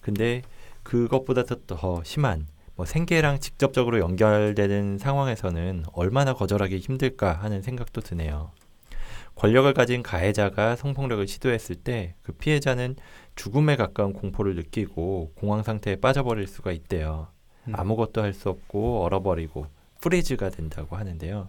근데 0.00 0.42
그것보다 0.82 1.44
더, 1.44 1.56
더 1.66 2.02
심한 2.04 2.46
뭐 2.74 2.86
생계랑 2.86 3.38
직접적으로 3.40 3.98
연결되는 4.00 4.98
상황에서는 4.98 5.84
얼마나 5.92 6.32
거절하기 6.34 6.78
힘들까 6.78 7.32
하는 7.34 7.62
생각도 7.62 8.00
드네요. 8.00 8.50
권력을 9.34 9.72
가진 9.72 10.02
가해자가 10.02 10.76
성폭력을 10.76 11.26
시도했을 11.26 11.76
때 11.76 12.14
그 12.22 12.32
피해자는 12.32 12.96
죽음에 13.34 13.76
가까운 13.76 14.12
공포를 14.12 14.54
느끼고 14.56 15.32
공황 15.34 15.62
상태에 15.62 15.96
빠져버릴 15.96 16.46
수가 16.46 16.72
있대요. 16.72 17.28
음. 17.68 17.72
아무것도 17.76 18.22
할 18.22 18.32
수 18.34 18.48
없고 18.50 19.02
얼어버리고 19.04 19.66
freeze가 20.02 20.50
된다고 20.50 20.96
하는데요. 20.96 21.48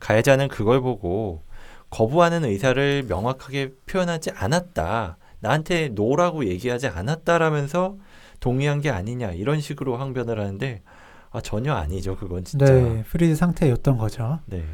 가해자는 0.00 0.48
그걸 0.48 0.80
보고 0.80 1.42
거부하는 1.90 2.44
의사를 2.44 3.04
명확하게 3.04 3.72
표현하지 3.86 4.30
않았다. 4.30 5.18
나한테 5.40 5.88
no라고 5.88 6.46
얘기하지 6.46 6.86
않았다라면서 6.88 7.98
동의한 8.40 8.80
게 8.80 8.90
아니냐 8.90 9.32
이런 9.32 9.60
식으로 9.60 9.96
항변을 9.96 10.40
하는데 10.40 10.82
아, 11.30 11.40
전혀 11.40 11.74
아니죠 11.74 12.16
그건 12.16 12.44
진짜. 12.44 12.64
네, 12.66 13.02
freeze 13.04 13.34
상태였던 13.34 13.98
거죠. 13.98 14.38
네. 14.46 14.64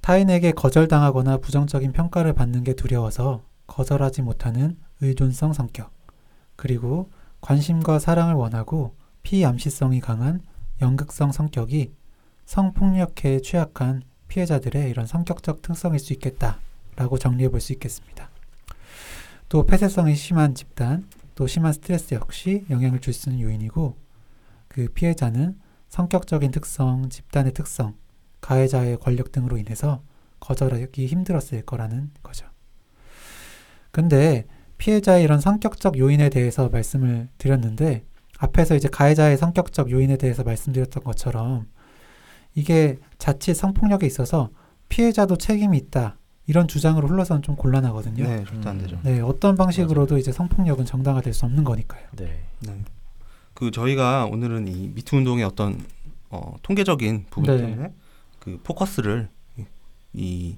타인에게 0.00 0.52
거절당하거나 0.52 1.36
부정적인 1.36 1.92
평가를 1.92 2.32
받는 2.32 2.64
게 2.64 2.74
두려워서 2.74 3.44
거절하지 3.68 4.22
못하는 4.22 4.76
의존성 5.00 5.52
성격, 5.52 5.92
그리고 6.56 7.10
관심과 7.40 7.98
사랑을 8.00 8.34
원하고 8.34 8.96
피암시성이 9.22 10.00
강한 10.00 10.40
연극성 10.82 11.32
성격이 11.32 11.92
성폭력에 12.44 13.40
취약한 13.40 14.02
피해자들의 14.28 14.90
이런 14.90 15.06
성격적 15.06 15.62
특성일 15.62 15.98
수 15.98 16.12
있겠다라고 16.12 17.18
정리해 17.18 17.48
볼 17.48 17.60
수 17.60 17.72
있겠습니다. 17.72 18.28
또 19.48 19.64
폐쇄성이 19.64 20.14
심한 20.14 20.54
집단, 20.54 21.06
또 21.34 21.46
심한 21.46 21.72
스트레스 21.72 22.14
역시 22.14 22.64
영향을 22.68 23.00
줄 23.00 23.14
수 23.14 23.30
있는 23.30 23.42
요인이고 23.42 23.96
그 24.68 24.88
피해자는 24.88 25.60
성격적인 25.88 26.50
특성, 26.50 27.08
집단의 27.08 27.52
특성, 27.52 27.94
가해자의 28.40 28.98
권력 28.98 29.30
등으로 29.30 29.58
인해서 29.58 30.02
거절하기 30.40 31.06
힘들었을 31.06 31.62
거라는 31.64 32.10
거죠. 32.22 32.46
근데 33.90 34.46
피해자의 34.78 35.22
이런 35.22 35.38
성격적 35.38 35.98
요인에 35.98 36.30
대해서 36.30 36.68
말씀을 36.70 37.28
드렸는데 37.38 38.04
앞에서 38.42 38.74
이제 38.74 38.88
가해자의 38.88 39.38
성격적 39.38 39.90
요인에 39.92 40.16
대해서 40.16 40.42
말씀드렸던 40.42 41.04
것처럼 41.04 41.68
이게 42.54 42.98
자칫 43.18 43.54
성폭력에 43.54 44.04
있어서 44.04 44.50
피해자도 44.88 45.38
책임이 45.38 45.78
있다 45.78 46.18
이런 46.48 46.66
주장으로 46.66 47.06
흘러서는 47.06 47.42
좀 47.42 47.54
곤란하거든요. 47.54 48.24
네, 48.24 48.44
절대 48.44 48.68
안 48.68 48.76
음. 48.76 48.80
되죠. 48.80 48.98
네, 49.04 49.20
어떤 49.20 49.54
방식으로도 49.54 50.18
이제 50.18 50.32
성폭력은 50.32 50.84
정당화될 50.84 51.32
수 51.32 51.46
없는 51.46 51.62
거니까요. 51.62 52.04
네. 52.16 52.42
네. 52.60 52.82
그 53.54 53.70
저희가 53.70 54.26
오늘은 54.26 54.66
이 54.66 54.88
미투 54.88 55.16
운동의 55.16 55.44
어떤 55.44 55.80
어, 56.28 56.56
통계적인 56.62 57.26
부분 57.30 57.56
네. 57.56 57.62
때문에 57.62 57.92
그 58.40 58.58
포커스를 58.64 59.28
이, 59.56 59.64
이 60.14 60.56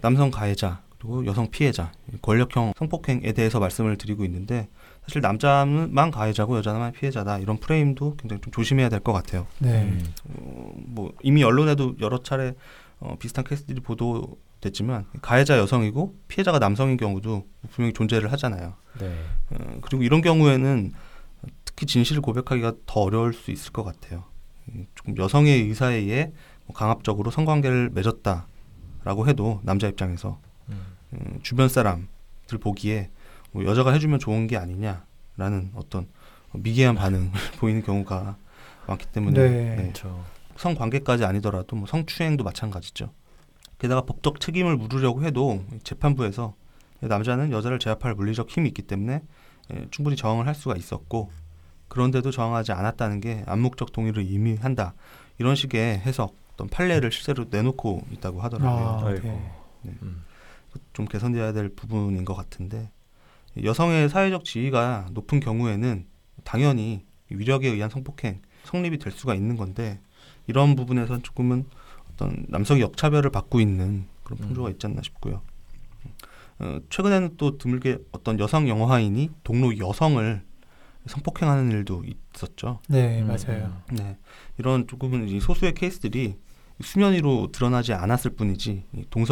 남성 0.00 0.30
가해자 0.30 0.82
그리고 0.98 1.26
여성 1.26 1.50
피해자 1.50 1.90
이 2.12 2.16
권력형 2.22 2.74
성폭행에 2.78 3.32
대해서 3.32 3.58
말씀을 3.58 3.98
드리고 3.98 4.24
있는데 4.24 4.68
사실 5.06 5.20
남자만 5.20 6.10
가해자고 6.10 6.56
여자만 6.56 6.92
피해자다 6.92 7.38
이런 7.38 7.58
프레임도 7.58 8.16
굉장히 8.16 8.40
좀 8.40 8.52
조심해야 8.52 8.88
될 8.88 9.00
것 9.00 9.12
같아요. 9.12 9.46
네. 9.58 9.82
음. 9.82 10.04
어, 10.30 10.72
뭐 10.76 11.12
이미 11.22 11.42
언론에도 11.44 11.94
여러 12.00 12.22
차례 12.22 12.54
어, 13.00 13.16
비슷한 13.18 13.44
케이스들이 13.44 13.80
보도됐지만 13.80 15.04
가해자 15.20 15.58
여성이고 15.58 16.14
피해자가 16.28 16.58
남성인 16.58 16.96
경우도 16.96 17.46
분명히 17.70 17.92
존재를 17.92 18.32
하잖아요. 18.32 18.74
네. 18.98 19.14
어, 19.50 19.78
그리고 19.82 20.02
이런 20.02 20.22
경우에는 20.22 20.92
특히 21.66 21.84
진실을 21.86 22.22
고백하기가 22.22 22.72
더 22.86 23.00
어려울 23.00 23.34
수 23.34 23.50
있을 23.50 23.72
것 23.72 23.84
같아요. 23.84 24.24
음, 24.70 24.86
조금 24.94 25.16
여성의 25.18 25.64
의사에 25.64 25.96
의해 25.96 26.32
뭐 26.66 26.74
강압적으로 26.74 27.30
성관계를 27.30 27.90
맺었다라고 27.92 29.28
해도 29.28 29.60
남자 29.64 29.86
입장에서 29.86 30.38
음. 30.70 30.80
음, 31.12 31.40
주변 31.42 31.68
사람들 31.68 32.58
보기에 32.58 33.10
뭐 33.54 33.64
여자가 33.64 33.92
해주면 33.92 34.18
좋은 34.18 34.48
게 34.48 34.56
아니냐라는 34.56 35.70
어떤 35.74 36.08
미개한 36.52 36.96
반응을 36.96 37.30
보이는 37.58 37.82
경우가 37.82 38.36
많기 38.86 39.06
때문에 39.06 39.40
네. 39.40 39.48
네. 39.48 39.76
그렇죠. 39.76 40.24
성관계까지 40.56 41.24
아니더라도 41.24 41.76
뭐 41.76 41.86
성추행도 41.86 42.44
마찬가지죠. 42.44 43.10
게다가 43.78 44.02
법적 44.02 44.40
책임을 44.40 44.76
물으려고 44.76 45.22
해도 45.22 45.64
재판부에서 45.84 46.54
남자는 47.00 47.52
여자를 47.52 47.78
제압할 47.78 48.14
물리적 48.14 48.50
힘이 48.50 48.68
있기 48.68 48.82
때문에 48.82 49.22
예, 49.72 49.86
충분히 49.90 50.16
저항을 50.16 50.46
할 50.46 50.54
수가 50.54 50.76
있었고 50.76 51.30
그런데도 51.88 52.30
저항하지 52.30 52.72
않았다는 52.72 53.20
게 53.20 53.44
암묵적 53.46 53.92
동의를 53.92 54.24
의미한다 54.24 54.94
이런 55.38 55.54
식의 55.54 56.00
해석 56.00 56.36
어떤 56.54 56.68
판례를 56.68 57.10
실제로 57.12 57.46
내놓고 57.50 58.02
있다고 58.12 58.40
하더라고요. 58.40 58.86
아, 58.86 59.06
아이고. 59.06 59.28
네. 59.82 59.92
음. 60.02 60.24
좀 60.92 61.06
개선돼야 61.06 61.52
될 61.52 61.68
부분인 61.68 62.24
것 62.24 62.34
같은데 62.34 62.90
여성의 63.62 64.08
사회적 64.08 64.44
지위가 64.44 65.08
높은 65.12 65.40
경우에는 65.40 66.06
당연히 66.44 67.04
위력에 67.30 67.68
의한 67.68 67.90
성폭행 67.90 68.42
성립이 68.64 68.98
될 68.98 69.12
수가 69.12 69.34
있는 69.34 69.56
건데 69.56 70.00
이런 70.46 70.76
부분에선 70.76 71.22
조금은 71.22 71.66
어떤 72.12 72.44
남성이 72.48 72.80
역차별을 72.80 73.30
받고 73.30 73.60
있는 73.60 74.06
그런 74.22 74.38
풍조가 74.38 74.68
음. 74.68 74.72
있지 74.72 74.86
않나 74.86 75.02
싶고요. 75.02 75.42
어, 76.60 76.78
최근에는 76.88 77.36
또 77.36 77.58
드물게 77.58 77.98
어떤 78.12 78.38
여성 78.38 78.68
영화인이 78.68 79.30
동료 79.42 79.76
여성을 79.76 80.42
성폭행하는 81.06 81.70
일도 81.70 82.04
있었죠. 82.34 82.80
네, 82.88 83.20
음, 83.20 83.26
맞아요. 83.26 83.82
네, 83.92 84.16
이런 84.58 84.86
조금은 84.86 85.28
이 85.28 85.40
소수의 85.40 85.74
케이스들이 85.74 86.36
수면 86.80 87.12
위로 87.12 87.50
드러나지 87.52 87.92
않았을 87.92 88.32
뿐이지 88.32 88.84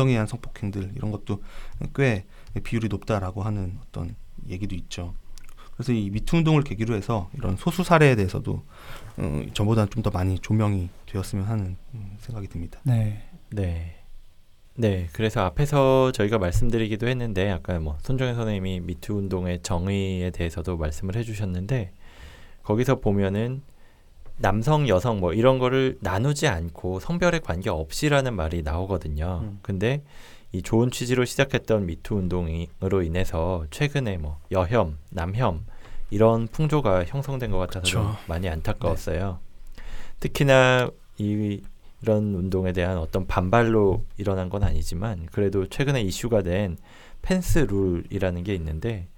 의한 0.09 0.27
성폭행들 0.27 0.93
이런 0.97 1.11
것도 1.11 1.43
꽤 1.95 2.25
비율이 2.61 2.89
높다라고 2.89 3.43
하는 3.43 3.79
어떤 3.83 4.15
얘기도 4.49 4.75
있죠. 4.75 5.15
그래서 5.75 5.93
이 5.93 6.11
미투 6.11 6.37
운동을 6.37 6.63
계기로 6.63 6.95
해서 6.95 7.31
이런 7.35 7.57
소수 7.57 7.83
사례에 7.83 8.15
대해서도 8.15 8.63
어, 9.17 9.43
전보다는 9.55 9.91
좀더 9.91 10.11
많이 10.11 10.39
조명이 10.39 10.91
되었으면 11.07 11.45
하는 11.45 11.77
음, 11.95 12.17
생각이 12.21 12.49
듭니다. 12.49 12.81
네. 12.85 13.23
네. 13.51 13.99
네, 14.75 15.09
그래서 15.13 15.43
앞에서 15.43 16.13
저희가 16.13 16.39
말씀드리기도 16.39 17.07
했는데 17.07 17.51
아까 17.51 17.79
뭐 17.79 17.99
손정현 18.01 18.35
선생님이 18.35 18.81
미투 18.81 19.15
운동의 19.15 19.61
정의에 19.63 20.31
대해서도 20.31 20.79
말씀을 20.79 21.15
해주셨는데 21.17 21.93
거기서 22.63 23.01
보면은 23.01 23.63
남성, 24.39 24.89
여성 24.89 25.21
뭐 25.21 25.35
이런 25.35 25.59
거를 25.59 25.99
나누지 26.01 26.49
않고 26.49 27.01
성별에 27.01 27.41
관계 27.41 27.69
없이라는 27.69 28.35
말이 28.35 28.63
나오거든요. 28.63 29.41
음. 29.43 29.59
근데 29.63 30.03
이 30.53 30.63
좋은 30.63 30.91
취지로 30.91 31.25
시작했던 31.25 31.87
미투 31.87 32.15
운동으로 32.15 33.03
인해서 33.03 33.65
최근에 33.71 34.19
뭐 34.19 34.39
여혐, 34.51 34.99
남혐 35.11 35.65
이런 36.11 36.47
풍조가 36.47 37.05
형성된 37.07 37.51
것 37.51 37.59
같아서 37.59 37.87
좀 37.87 38.07
그쵸. 38.07 38.19
많이 38.27 38.49
안타까웠어요. 38.49 39.41
특히나 40.21 40.91
이 41.19 41.63
이런 42.03 42.35
운동에 42.35 42.73
대한 42.73 42.99
어떤 42.99 43.27
반발로 43.27 44.05
일어난 44.19 44.51
건 44.51 44.65
아니지만 44.65 45.27
그래도 45.31 45.69
최근에 45.69 46.03
이슈가 46.03 46.43
된 46.43 46.77
펜스 47.23 47.61
룰이라는 47.71 48.45
게 48.45 48.55
있는데 48.55 49.09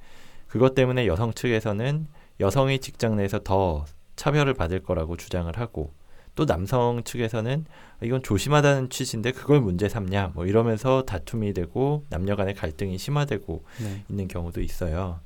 그것 0.47 0.75
때문에 0.75 1.07
여성 1.07 1.33
측에서는 1.33 2.07
여성이 2.41 2.79
직장 2.79 3.17
내에서 3.17 3.41
더 3.41 3.87
차별을 4.17 4.55
받을 4.55 4.83
거라고 4.83 5.17
주장을 5.17 5.51
하고 5.59 5.93
또 6.35 6.47
남성 6.47 7.03
측에서는 7.05 7.65
이건 8.03 8.23
조심하다는 8.23 8.91
취지인데 8.91 9.33
그걸 9.33 9.61
문제 9.61 9.89
삼냐 9.89 10.33
뭐 10.35 10.47
이러면서 10.47 11.03
다툼이 11.03 11.53
되고 11.55 12.05
남녀 12.11 12.35
간의 12.37 12.55
갈등이 12.55 12.99
심화되고 12.99 13.65
네. 13.83 14.03
있는 14.09 14.29
경우도 14.29 14.61
있어요. 14.61 15.21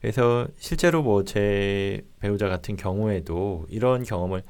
그래서 0.00 0.46
실제로 0.58 1.02
뭐 1.02 1.24
제 1.24 2.04
배우자 2.20 2.48
같은 2.48 2.76
경우에도 2.76 3.66
이런 3.68 4.02
경험을 4.04 4.42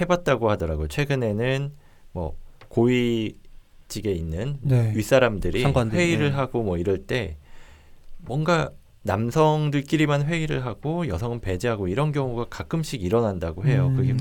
해봤다고 0.00 0.50
하더라고요. 0.50 0.88
최근에는 0.88 1.72
뭐 2.12 2.36
고위직에 2.68 4.10
있는 4.12 4.58
네. 4.62 4.92
윗사람들이 4.94 5.62
상관들이, 5.62 6.00
회의를 6.00 6.30
네. 6.30 6.36
하고 6.36 6.62
뭐 6.62 6.76
이럴 6.76 6.98
때 7.06 7.36
뭔가 8.18 8.70
남성들끼리만 9.06 10.24
회의를 10.24 10.64
하고 10.66 11.08
여성은 11.08 11.40
배제하고 11.40 11.88
이런 11.88 12.12
경우가 12.12 12.46
가끔씩 12.50 13.02
일어난다고 13.02 13.64
해요. 13.64 13.92
그게 13.96 14.12
음, 14.12 14.18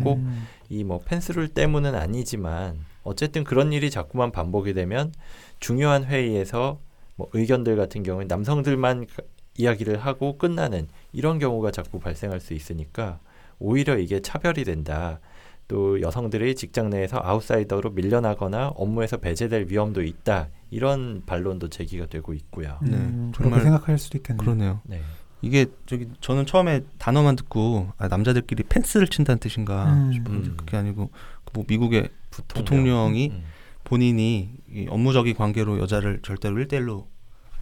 꼭이 0.69 0.83
뭐 0.83 0.99
펜스룰 1.05 1.47
때문은 1.49 1.95
아니지만 1.95 2.77
어쨌든 3.03 3.43
그런 3.43 3.73
일이 3.73 3.89
자꾸만 3.89 4.31
반복이 4.31 4.73
되면 4.73 5.11
중요한 5.59 6.05
회의에서 6.05 6.79
뭐 7.15 7.29
의견들 7.33 7.75
같은 7.75 8.03
경우에 8.03 8.25
남성들만 8.25 9.07
가- 9.07 9.23
이야기를 9.57 9.97
하고 9.99 10.37
끝나는 10.37 10.87
이런 11.13 11.39
경우가 11.39 11.71
자꾸 11.71 11.99
발생할 11.99 12.39
수 12.41 12.53
있으니까 12.53 13.19
오히려 13.57 13.97
이게 13.97 14.19
차별이 14.19 14.65
된다. 14.65 15.19
또 15.67 15.99
여성들이 16.01 16.55
직장 16.55 16.89
내에서 16.89 17.19
아웃사이더로 17.23 17.91
밀려나거나 17.91 18.69
업무에서 18.75 19.17
배제될 19.17 19.67
위험도 19.69 20.03
있다. 20.03 20.49
이런 20.69 21.23
반론도 21.25 21.69
제기가 21.69 22.05
되고 22.07 22.33
있고요. 22.33 22.79
음, 22.83 22.91
네, 22.91 22.97
그렇게 23.37 23.43
정말 23.43 23.61
생각할 23.61 23.97
수도 23.97 24.17
있겠네요. 24.17 24.43
그러네요. 24.43 24.81
네. 24.83 25.01
이게 25.41 25.67
저기 25.85 26.09
저는 26.21 26.45
처음에 26.45 26.81
단어만 26.97 27.35
듣고 27.35 27.91
아, 27.97 28.07
남자들끼리 28.07 28.63
펜스를 28.63 29.07
친다는 29.07 29.39
뜻인가 29.39 29.93
음. 29.93 30.13
싶었는데 30.13 30.49
음. 30.49 30.57
그게 30.57 30.77
아니고 30.77 31.09
뭐 31.53 31.63
미국의 31.67 32.09
부통령. 32.29 32.65
부통령이 32.65 33.29
음. 33.29 33.43
본인이 33.83 34.51
이 34.69 34.87
업무적인 34.89 35.35
관계로 35.35 35.79
여자를 35.79 36.19
절대로 36.23 36.55
1대1로 36.57 37.05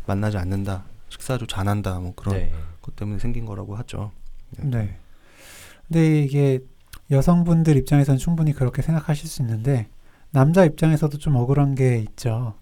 만나지 0.07 0.37
않는다. 0.37 0.85
식사조차 1.09 1.61
안 1.61 1.67
한다. 1.67 1.99
뭐 1.99 2.13
그런 2.15 2.35
네. 2.35 2.53
것 2.81 2.95
때문에 2.95 3.19
생긴 3.19 3.45
거라고 3.45 3.75
하죠. 3.75 4.11
네. 4.57 4.97
근데 5.87 6.23
이게 6.23 6.59
여성분들 7.11 7.77
입장에서는 7.77 8.17
충분히 8.17 8.53
그렇게 8.53 8.81
생각하실 8.81 9.27
수 9.27 9.41
있는데 9.41 9.87
남자 10.31 10.65
입장에서도 10.65 11.17
좀 11.17 11.35
억울한 11.35 11.75
게 11.75 11.97
있죠. 11.99 12.55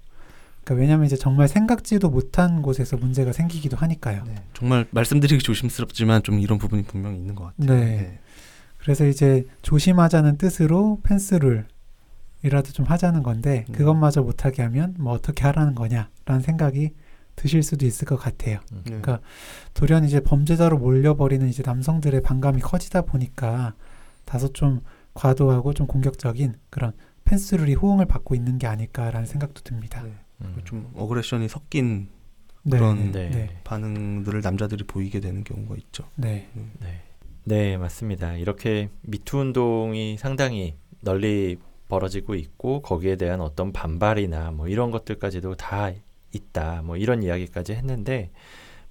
그러니까 0.63 0.81
왜냐하면 0.81 1.05
이제 1.05 1.15
정말 1.15 1.47
생각지도 1.47 2.09
못한 2.09 2.61
곳에서 2.61 2.97
문제가 2.97 3.33
생기기도 3.33 3.77
하니까요. 3.77 4.23
네. 4.25 4.35
정말 4.53 4.85
말씀드리기 4.91 5.41
조심스럽지만 5.43 6.23
좀 6.23 6.39
이런 6.39 6.57
부분이 6.57 6.83
분명히 6.83 7.17
있는 7.17 7.35
것 7.35 7.45
같아요. 7.45 7.79
네. 7.79 8.19
그래서 8.77 9.05
이제 9.05 9.45
조심하자는 9.61 10.37
뜻으로 10.37 10.99
펜스룰이라도 11.03 12.71
좀 12.73 12.85
하자는 12.85 13.23
건데 13.23 13.65
음. 13.69 13.73
그것마저 13.73 14.21
못하게 14.21 14.63
하면 14.63 14.95
뭐 14.99 15.13
어떻게 15.13 15.43
하라는 15.43 15.75
거냐라는 15.75 16.41
생각이 16.41 16.91
드실 17.35 17.63
수도 17.63 17.85
있을 17.85 18.05
것 18.05 18.17
같아요. 18.17 18.59
음. 18.71 18.81
네. 18.83 18.99
그러니까 18.99 19.19
돌연 19.73 20.03
이제 20.05 20.19
범죄자로 20.19 20.77
몰려버리는 20.77 21.47
이제 21.47 21.63
남성들의 21.65 22.21
반감이 22.21 22.61
커지다 22.61 23.01
보니까 23.03 23.73
다소 24.25 24.51
좀 24.53 24.81
과도하고 25.13 25.73
좀 25.73 25.87
공격적인 25.87 26.55
그런 26.69 26.93
펜스룰이 27.25 27.73
호응을 27.75 28.05
받고 28.05 28.35
있는 28.35 28.57
게 28.57 28.67
아닐까라는 28.67 29.25
생각도 29.25 29.61
듭니다. 29.63 30.03
네. 30.03 30.13
음. 30.41 30.61
좀 30.65 30.91
어그레션이 30.95 31.47
섞인 31.47 32.07
네, 32.63 32.77
그런- 32.77 33.11
네, 33.11 33.29
네. 33.29 33.35
네, 33.37 33.59
반응들을 33.63 34.41
남자들이 34.41 34.83
보이게 34.85 35.19
되는 35.19 35.43
경우가 35.43 35.75
있죠. 35.77 36.03
네, 36.15 36.47
네. 36.79 37.01
네, 37.43 37.77
맞습니다. 37.77 38.35
이렇게 38.37 38.89
미투 39.01 39.37
운동이 39.39 40.17
상당히 40.17 40.75
널리 41.01 41.57
벌어지고 41.87 42.35
있고 42.35 42.81
거기에 42.81 43.15
대한 43.15 43.41
어떤 43.41 43.73
반발이나 43.73 44.51
뭐 44.51 44.67
이런 44.67 44.91
것들까지도 44.91 45.55
다 45.55 45.91
있다. 46.33 46.83
뭐 46.83 46.97
이런 46.97 47.23
이야기까지 47.23 47.73
했는데 47.73 48.31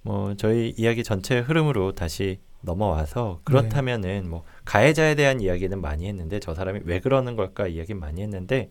뭐 0.03 0.35
저희 0.35 0.73
이야기 0.77 1.03
전체 1.03 1.39
흐름으로 1.39 1.93
다시 1.93 2.39
넘어와서 2.61 3.41
그렇다면은 3.43 4.29
뭐 4.29 4.43
가해자에 4.65 5.15
대한 5.15 5.41
이야기는 5.41 5.81
많이 5.81 6.07
했는데 6.07 6.39
저 6.39 6.53
사람이 6.53 6.81
왜 6.85 6.99
그러는 6.99 7.35
걸까 7.35 7.67
이야기 7.67 7.93
많이 7.93 8.21
했는데 8.21 8.69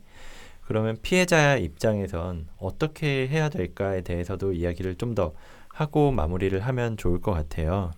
그러면 0.63 0.97
피해자 1.03 1.57
입장에선 1.57 2.47
어떻게 2.59 3.27
해야 3.29 3.49
될까에 3.49 4.03
대해서도 4.03 4.53
이야기를 4.53 4.97
좀 4.97 5.15
더 5.15 5.33
하고 5.81 6.11
마무리를 6.11 6.61
하면 6.61 6.97
좋을 6.97 7.21
것 7.21 7.33
같아요. 7.33 7.91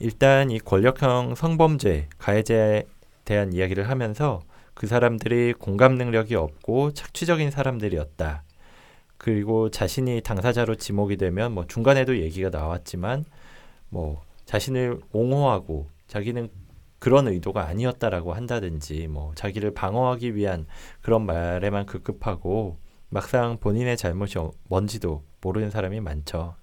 일단 0.00 0.50
이 0.50 0.58
권력형 0.58 1.34
성범죄 1.36 2.08
가해자에 2.18 2.84
대한 3.24 3.52
이야기를 3.52 3.88
하면서 3.88 4.40
그 4.74 4.86
사람들이 4.86 5.52
공감 5.52 5.94
능력이 5.94 6.34
없고 6.34 6.94
착취적인 6.94 7.50
사람들이었다. 7.50 8.42
그리고 9.18 9.70
자신이 9.70 10.22
당사자로 10.22 10.76
지목이 10.76 11.16
되면 11.16 11.52
뭐 11.52 11.66
중간에도 11.66 12.18
얘기가 12.18 12.48
나왔지만 12.50 13.24
뭐 13.88 14.22
자신을 14.50 15.00
옹호하고 15.12 15.88
자기는 16.08 16.48
그런 16.98 17.28
의도가 17.28 17.66
아니었다라고 17.68 18.32
한다든지 18.32 19.06
뭐 19.06 19.32
자기를 19.36 19.72
방어하기 19.74 20.34
위한 20.34 20.66
그런 21.02 21.24
말에만 21.24 21.86
급급하고 21.86 22.78
막상 23.10 23.58
본인의 23.60 23.96
잘못이 23.96 24.38
어- 24.40 24.50
뭔지도 24.64 25.22
모르는 25.40 25.70
사람이 25.70 26.00
많죠. 26.00 26.56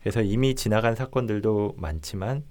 그래서 0.00 0.22
이미 0.22 0.54
지나간 0.54 0.94
사건들도 0.94 1.74
많지만 1.76 2.44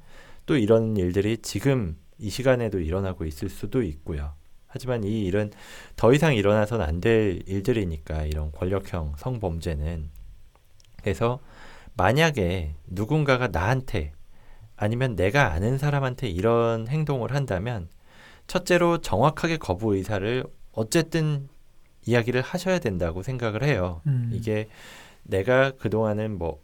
또 0.45 0.55
이런 0.55 0.95
일들이 0.95 1.39
지금 1.39 1.97
이 2.19 2.29
시간에도 2.29 2.79
일어나고 2.79 3.25
있을 3.25 3.49
수도 3.49 3.81
있고요. 3.81 4.33
하지만 4.67 5.03
이 5.03 5.25
일은 5.25 5.49
더 5.95 6.13
이상 6.13 6.35
일어나선 6.35 6.81
안 6.81 7.01
될 7.01 7.41
일들이니까 7.47 8.25
이런 8.25 8.51
권력형 8.51 9.15
성범죄는 9.17 10.11
그래서 11.01 11.39
만약에 11.95 12.75
누군가가 12.87 13.47
나한테 13.47 14.13
아니면 14.81 15.15
내가 15.15 15.53
아는 15.53 15.77
사람한테 15.77 16.27
이런 16.27 16.87
행동을 16.87 17.35
한다면 17.35 17.87
첫째로 18.47 18.97
정확하게 18.97 19.57
거부 19.57 19.95
의사를 19.95 20.43
어쨌든 20.71 21.47
이야기를 22.07 22.41
하셔야 22.41 22.79
된다고 22.79 23.21
생각을 23.21 23.63
해요. 23.63 24.01
음. 24.07 24.31
이게 24.33 24.67
내가 25.21 25.69
그동안은 25.69 26.35
뭐 26.35 26.59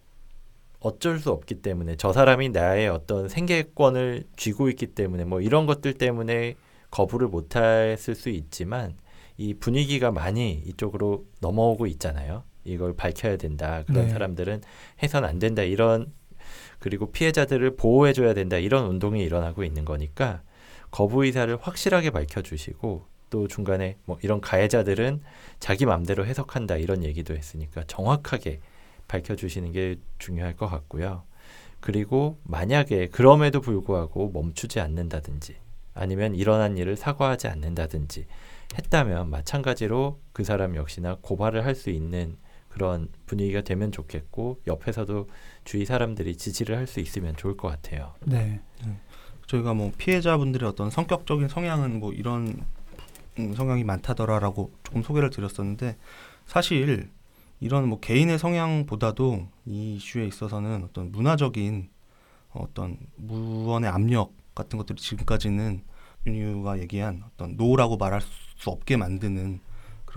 어쩔 0.79 1.19
수 1.19 1.29
없기 1.29 1.61
때문에 1.61 1.95
저 1.95 2.11
사람이 2.11 2.49
나의 2.49 2.87
어떤 2.89 3.29
생계권을 3.29 4.23
쥐고 4.35 4.69
있기 4.69 4.87
때문에 4.87 5.23
뭐 5.23 5.39
이런 5.39 5.67
것들 5.67 5.93
때문에 5.93 6.55
거부를 6.89 7.27
못 7.27 7.55
했을 7.55 8.15
수 8.15 8.29
있지만 8.29 8.97
이 9.37 9.53
분위기가 9.53 10.09
많이 10.09 10.63
이쪽으로 10.65 11.23
넘어오고 11.41 11.85
있잖아요. 11.85 12.41
이걸 12.63 12.95
밝혀야 12.95 13.37
된다. 13.37 13.83
그런 13.85 14.07
네. 14.07 14.09
사람들은 14.11 14.61
해선 15.03 15.23
안 15.23 15.37
된다. 15.37 15.61
이런 15.61 16.11
그리고 16.79 17.11
피해자들을 17.11 17.75
보호해 17.75 18.13
줘야 18.13 18.33
된다. 18.33 18.57
이런 18.57 18.85
운동이 18.85 19.23
일어나고 19.23 19.63
있는 19.63 19.85
거니까 19.85 20.41
거부 20.91 21.25
의사를 21.25 21.55
확실하게 21.59 22.11
밝혀 22.11 22.41
주시고 22.41 23.05
또 23.29 23.47
중간에 23.47 23.97
뭐 24.05 24.17
이런 24.21 24.39
가해자들은 24.39 25.21
자기 25.59 25.85
마음대로 25.85 26.25
해석한다 26.25 26.77
이런 26.77 27.03
얘기도 27.03 27.35
했으니까 27.35 27.83
정확하게 27.87 28.61
밝혀주시는 29.07 29.71
게 29.71 29.97
중요할 30.19 30.55
것 30.55 30.67
같고요. 30.67 31.23
그리고 31.79 32.39
만약에 32.43 33.07
그럼에도 33.07 33.61
불구하고 33.61 34.31
멈추지 34.33 34.79
않는다든지 34.79 35.55
아니면 35.93 36.35
일어난 36.35 36.77
일을 36.77 36.95
사과하지 36.95 37.47
않는다든지 37.47 38.25
했다면 38.77 39.29
마찬가지로 39.29 40.19
그 40.33 40.43
사람 40.43 40.75
역시나 40.75 41.17
고발을 41.21 41.65
할 41.65 41.75
수 41.75 41.89
있는 41.89 42.37
그런 42.77 43.07
분위기가 43.25 43.61
되면 43.61 43.91
좋겠고 43.91 44.61
옆에서도 44.67 45.27
주위 45.63 45.83
사람들이 45.83 46.37
지지를 46.37 46.77
할 46.77 46.87
수 46.87 46.99
있으면 46.99 47.35
좋을 47.35 47.57
것 47.57 47.67
같아요. 47.67 48.13
네. 48.23 48.61
저희가 49.47 49.73
뭐 49.73 49.91
피해자분들의 49.97 50.69
어떤 50.69 50.89
성격적인 50.89 51.47
성향은 51.49 51.99
뭐 51.99 52.13
이런 52.13 52.63
음, 53.39 53.53
성향이 53.53 53.83
많다더라라고 53.83 54.71
조금 54.83 55.01
소개를 55.03 55.29
드렸었는데 55.31 55.97
사실 56.45 57.09
이런 57.59 57.89
뭐 57.89 57.99
개인의 57.99 58.37
성향보다도 58.39 59.47
이 59.65 59.95
이슈에 59.95 60.25
있어서는 60.27 60.83
어떤 60.83 61.11
문화적인 61.11 61.89
어떤 62.51 62.97
무언의 63.15 63.89
압력 63.89 64.31
같은 64.55 64.77
것들이 64.77 65.01
지금까지는 65.01 65.81
윤유가 66.25 66.79
얘기한 66.79 67.23
어떤 67.25 67.57
노라고 67.57 67.97
말할 67.97 68.21
수 68.21 68.69
없게 68.69 68.97
만드는 68.97 69.59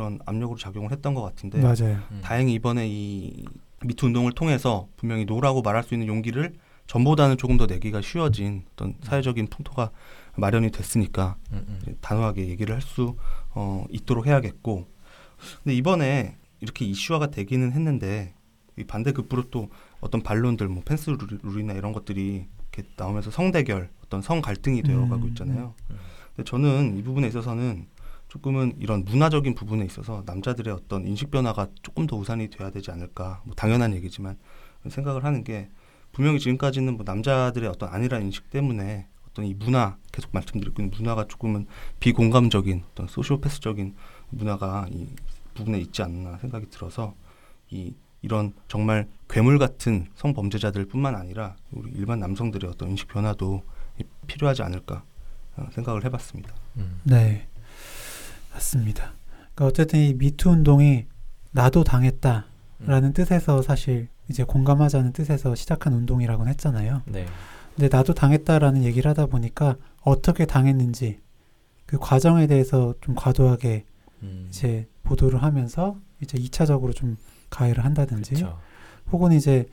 그런 0.00 0.18
압력으로 0.24 0.58
작용을 0.58 0.90
했던 0.92 1.12
것 1.12 1.20
같은데 1.20 1.60
맞아요. 1.60 1.98
음. 2.10 2.20
다행히 2.24 2.54
이번에 2.54 2.86
이 2.88 3.44
미투 3.84 4.06
운동을 4.06 4.32
통해서 4.32 4.88
분명히 4.96 5.26
no라고 5.26 5.60
말할 5.60 5.82
수 5.82 5.92
있는 5.94 6.06
용기를 6.08 6.54
전보다는 6.86 7.36
조금 7.36 7.58
더 7.58 7.66
내기가 7.66 8.00
쉬워진 8.00 8.64
어떤 8.72 8.94
사회적인 9.02 9.48
풍토가 9.48 9.90
마련이 10.36 10.70
됐으니까 10.70 11.36
음, 11.52 11.80
음. 11.86 11.96
단호하게 12.00 12.48
얘기를 12.48 12.74
할 12.74 12.80
수 12.80 13.14
어, 13.50 13.84
있도록 13.90 14.26
해야겠고 14.26 14.86
근데 15.62 15.74
이번에 15.76 16.36
이렇게 16.60 16.86
이슈화가 16.86 17.26
되기는 17.30 17.72
했는데 17.72 18.34
이 18.78 18.84
반대 18.84 19.12
급부로 19.12 19.42
또 19.50 19.68
어떤 20.00 20.22
반론들 20.22 20.66
뭐 20.68 20.82
펜스 20.84 21.10
룰- 21.10 21.40
룰이나 21.42 21.74
이런 21.74 21.92
것들이 21.92 22.46
이렇게 22.72 22.88
나오면서 22.96 23.30
성대결 23.30 23.90
어떤 24.04 24.22
성 24.22 24.40
갈등이 24.40 24.82
되어가고 24.82 25.24
음, 25.24 25.28
있잖아요. 25.28 25.74
음. 25.90 25.96
근데 26.34 26.48
저는 26.48 26.96
이 26.96 27.02
부분에 27.02 27.28
있어서는 27.28 27.86
조금은 28.34 28.74
이런 28.78 29.04
문화적인 29.04 29.54
부분에 29.54 29.84
있어서 29.84 30.22
남자들의 30.24 30.72
어떤 30.72 31.06
인식 31.06 31.30
변화가 31.30 31.66
조금 31.82 32.06
더 32.06 32.16
우선이 32.16 32.48
돼야 32.48 32.70
되지 32.70 32.90
않을까 32.92 33.42
뭐 33.44 33.54
당연한 33.54 33.92
얘기지만 33.94 34.38
생각을 34.88 35.24
하는 35.24 35.44
게 35.44 35.68
분명히 36.12 36.38
지금까지는 36.38 36.94
뭐 36.94 37.04
남자들의 37.04 37.68
어떤 37.68 37.88
아니라는 37.90 38.26
인식 38.26 38.48
때문에 38.50 39.08
어떤 39.28 39.44
이 39.44 39.54
문화 39.54 39.96
계속 40.12 40.30
말씀드리고 40.32 40.80
있는 40.82 40.96
문화가 40.96 41.26
조금은 41.26 41.66
비공감적인 41.98 42.84
어떤 42.92 43.06
소시오패스적인 43.08 43.94
문화가 44.30 44.86
이 44.90 45.08
부분에 45.54 45.78
있지 45.80 46.02
않나 46.02 46.38
생각이 46.38 46.70
들어서 46.70 47.14
이 47.70 47.94
이런 48.22 48.52
정말 48.68 49.08
괴물 49.28 49.58
같은 49.58 50.06
성범죄자들뿐만 50.14 51.14
아니라 51.14 51.56
우리 51.72 51.90
일반 51.92 52.20
남성들의 52.20 52.70
어떤 52.70 52.90
인식 52.90 53.08
변화도 53.08 53.62
이- 53.98 54.04
필요하지 54.26 54.62
않을까 54.62 55.02
어, 55.56 55.66
생각을 55.72 56.04
해봤습니다. 56.04 56.54
음. 56.76 57.00
네. 57.04 57.48
맞습니다. 58.60 59.14
그러니까 59.54 59.66
어쨌든 59.66 60.00
이 60.00 60.14
미투 60.14 60.50
운동이 60.50 61.06
나도 61.52 61.82
당했다라는 61.82 62.44
음. 63.08 63.12
뜻에서 63.12 63.62
사실 63.62 64.08
이제 64.28 64.44
공감하자는 64.44 65.12
뜻에서 65.12 65.54
시작한 65.54 65.94
운동이라고는 65.94 66.50
했잖아요. 66.52 67.02
네. 67.06 67.26
근데 67.74 67.94
나도 67.94 68.14
당했다라는 68.14 68.84
얘기를 68.84 69.08
하다 69.10 69.26
보니까 69.26 69.76
어떻게 70.02 70.44
당했는지 70.44 71.20
그 71.86 71.98
과정에 71.98 72.46
대해서 72.46 72.94
좀 73.00 73.14
과도하게 73.14 73.84
음. 74.22 74.46
이제 74.50 74.86
보도를 75.02 75.42
하면서 75.42 75.96
이제 76.20 76.38
2차적으로 76.38 76.94
좀 76.94 77.16
가해를 77.48 77.84
한다든지 77.84 78.34
그쵸. 78.34 78.58
혹은 79.10 79.32
이제 79.32 79.66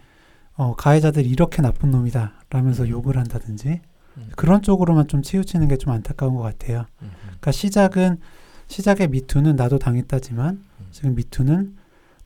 어, 0.55 0.75
가해자들이 0.75 1.29
이렇게 1.29 1.61
나쁜 1.61 1.91
놈이다 1.91 2.33
라면서 2.49 2.83
음. 2.83 2.89
욕을 2.89 3.17
한다든지 3.17 3.81
음. 4.17 4.29
그런 4.35 4.63
쪽으로만 4.63 5.07
좀 5.07 5.21
치우치는 5.21 5.67
게 5.67 5.77
좀 5.77 5.93
안타까운 5.93 6.33
것 6.35 6.41
같아요. 6.41 6.85
그러니까 7.21 7.51
시작은 7.51 8.19
시작의 8.67 9.09
미투는 9.09 9.55
나도 9.55 9.79
당했다지만 9.79 10.55
음. 10.55 10.87
지금 10.91 11.15
미투는 11.15 11.77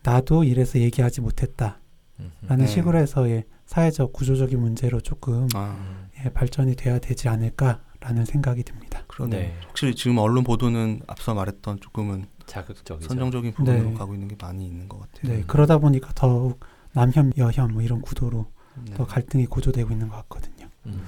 나도 0.03 0.43
이래서 0.43 0.79
얘기하지 0.79 1.21
못했다라는 1.21 1.81
음, 2.19 2.31
음. 2.49 2.57
네. 2.57 2.67
식으로 2.67 2.97
해서의 2.97 3.45
사회적 3.65 4.11
구조적인 4.13 4.59
문제로 4.59 4.99
조금 4.99 5.47
아, 5.53 5.77
음. 5.79 6.09
예, 6.25 6.29
발전이 6.29 6.75
돼야 6.75 6.99
되지 6.99 7.29
않을까라는 7.29 8.25
생각이 8.25 8.63
듭니다. 8.63 9.03
그러네. 9.07 9.37
네. 9.37 9.55
확실히 9.67 9.95
지금 9.95 10.17
언론 10.17 10.43
보도는 10.43 11.01
앞서 11.07 11.33
말했던 11.33 11.79
조금은 11.79 12.25
자극적이죠. 12.47 13.07
선정적인 13.07 13.53
부분으로 13.53 13.91
네. 13.91 13.93
가고 13.93 14.13
있는 14.13 14.27
게 14.27 14.35
많이 14.39 14.65
있는 14.65 14.89
것 14.89 14.99
같아요. 14.99 15.31
네, 15.31 15.39
음. 15.39 15.43
그러다 15.47 15.77
보니까 15.77 16.11
더욱 16.15 16.59
남혐, 16.93 17.33
여혐 17.37 17.71
뭐 17.71 17.81
이런 17.81 18.01
구도로 18.01 18.51
네. 18.85 18.93
더 18.95 19.05
갈등이 19.05 19.45
고조되고 19.45 19.91
있는 19.91 20.09
것 20.09 20.15
같거든요. 20.17 20.67
음. 20.87 21.01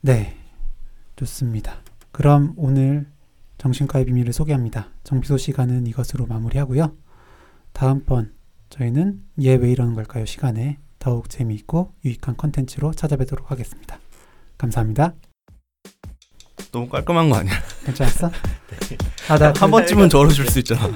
네, 0.00 0.36
좋습니다. 1.16 1.80
그럼 2.12 2.54
오늘 2.56 3.06
정신과의 3.58 4.04
비밀을 4.06 4.32
소개합니다. 4.32 4.88
정비소 5.04 5.36
시간은 5.36 5.86
이것으로 5.86 6.26
마무리하고요. 6.26 6.94
다음번 7.72 8.32
저희는 8.70 9.22
얘 9.42 9.56
왜 9.56 9.70
이러는 9.70 9.94
걸까요? 9.94 10.26
시간에 10.26 10.78
더욱 10.98 11.28
재미있고 11.30 11.92
유익한 12.04 12.36
컨텐츠로 12.36 12.92
찾아뵙도록 12.94 13.50
하겠습니다. 13.50 13.98
감사합니다. 14.58 15.14
너무 16.72 16.88
깔끔한 16.88 17.30
거 17.30 17.36
아니야? 17.36 17.52
괜찮았어? 17.84 18.30
아, 19.28 19.38
나 19.38 19.52
한 19.56 19.70
번쯤은 19.70 20.08
저러줄 20.08 20.46
수 20.48 20.58
있잖아. 20.58 20.88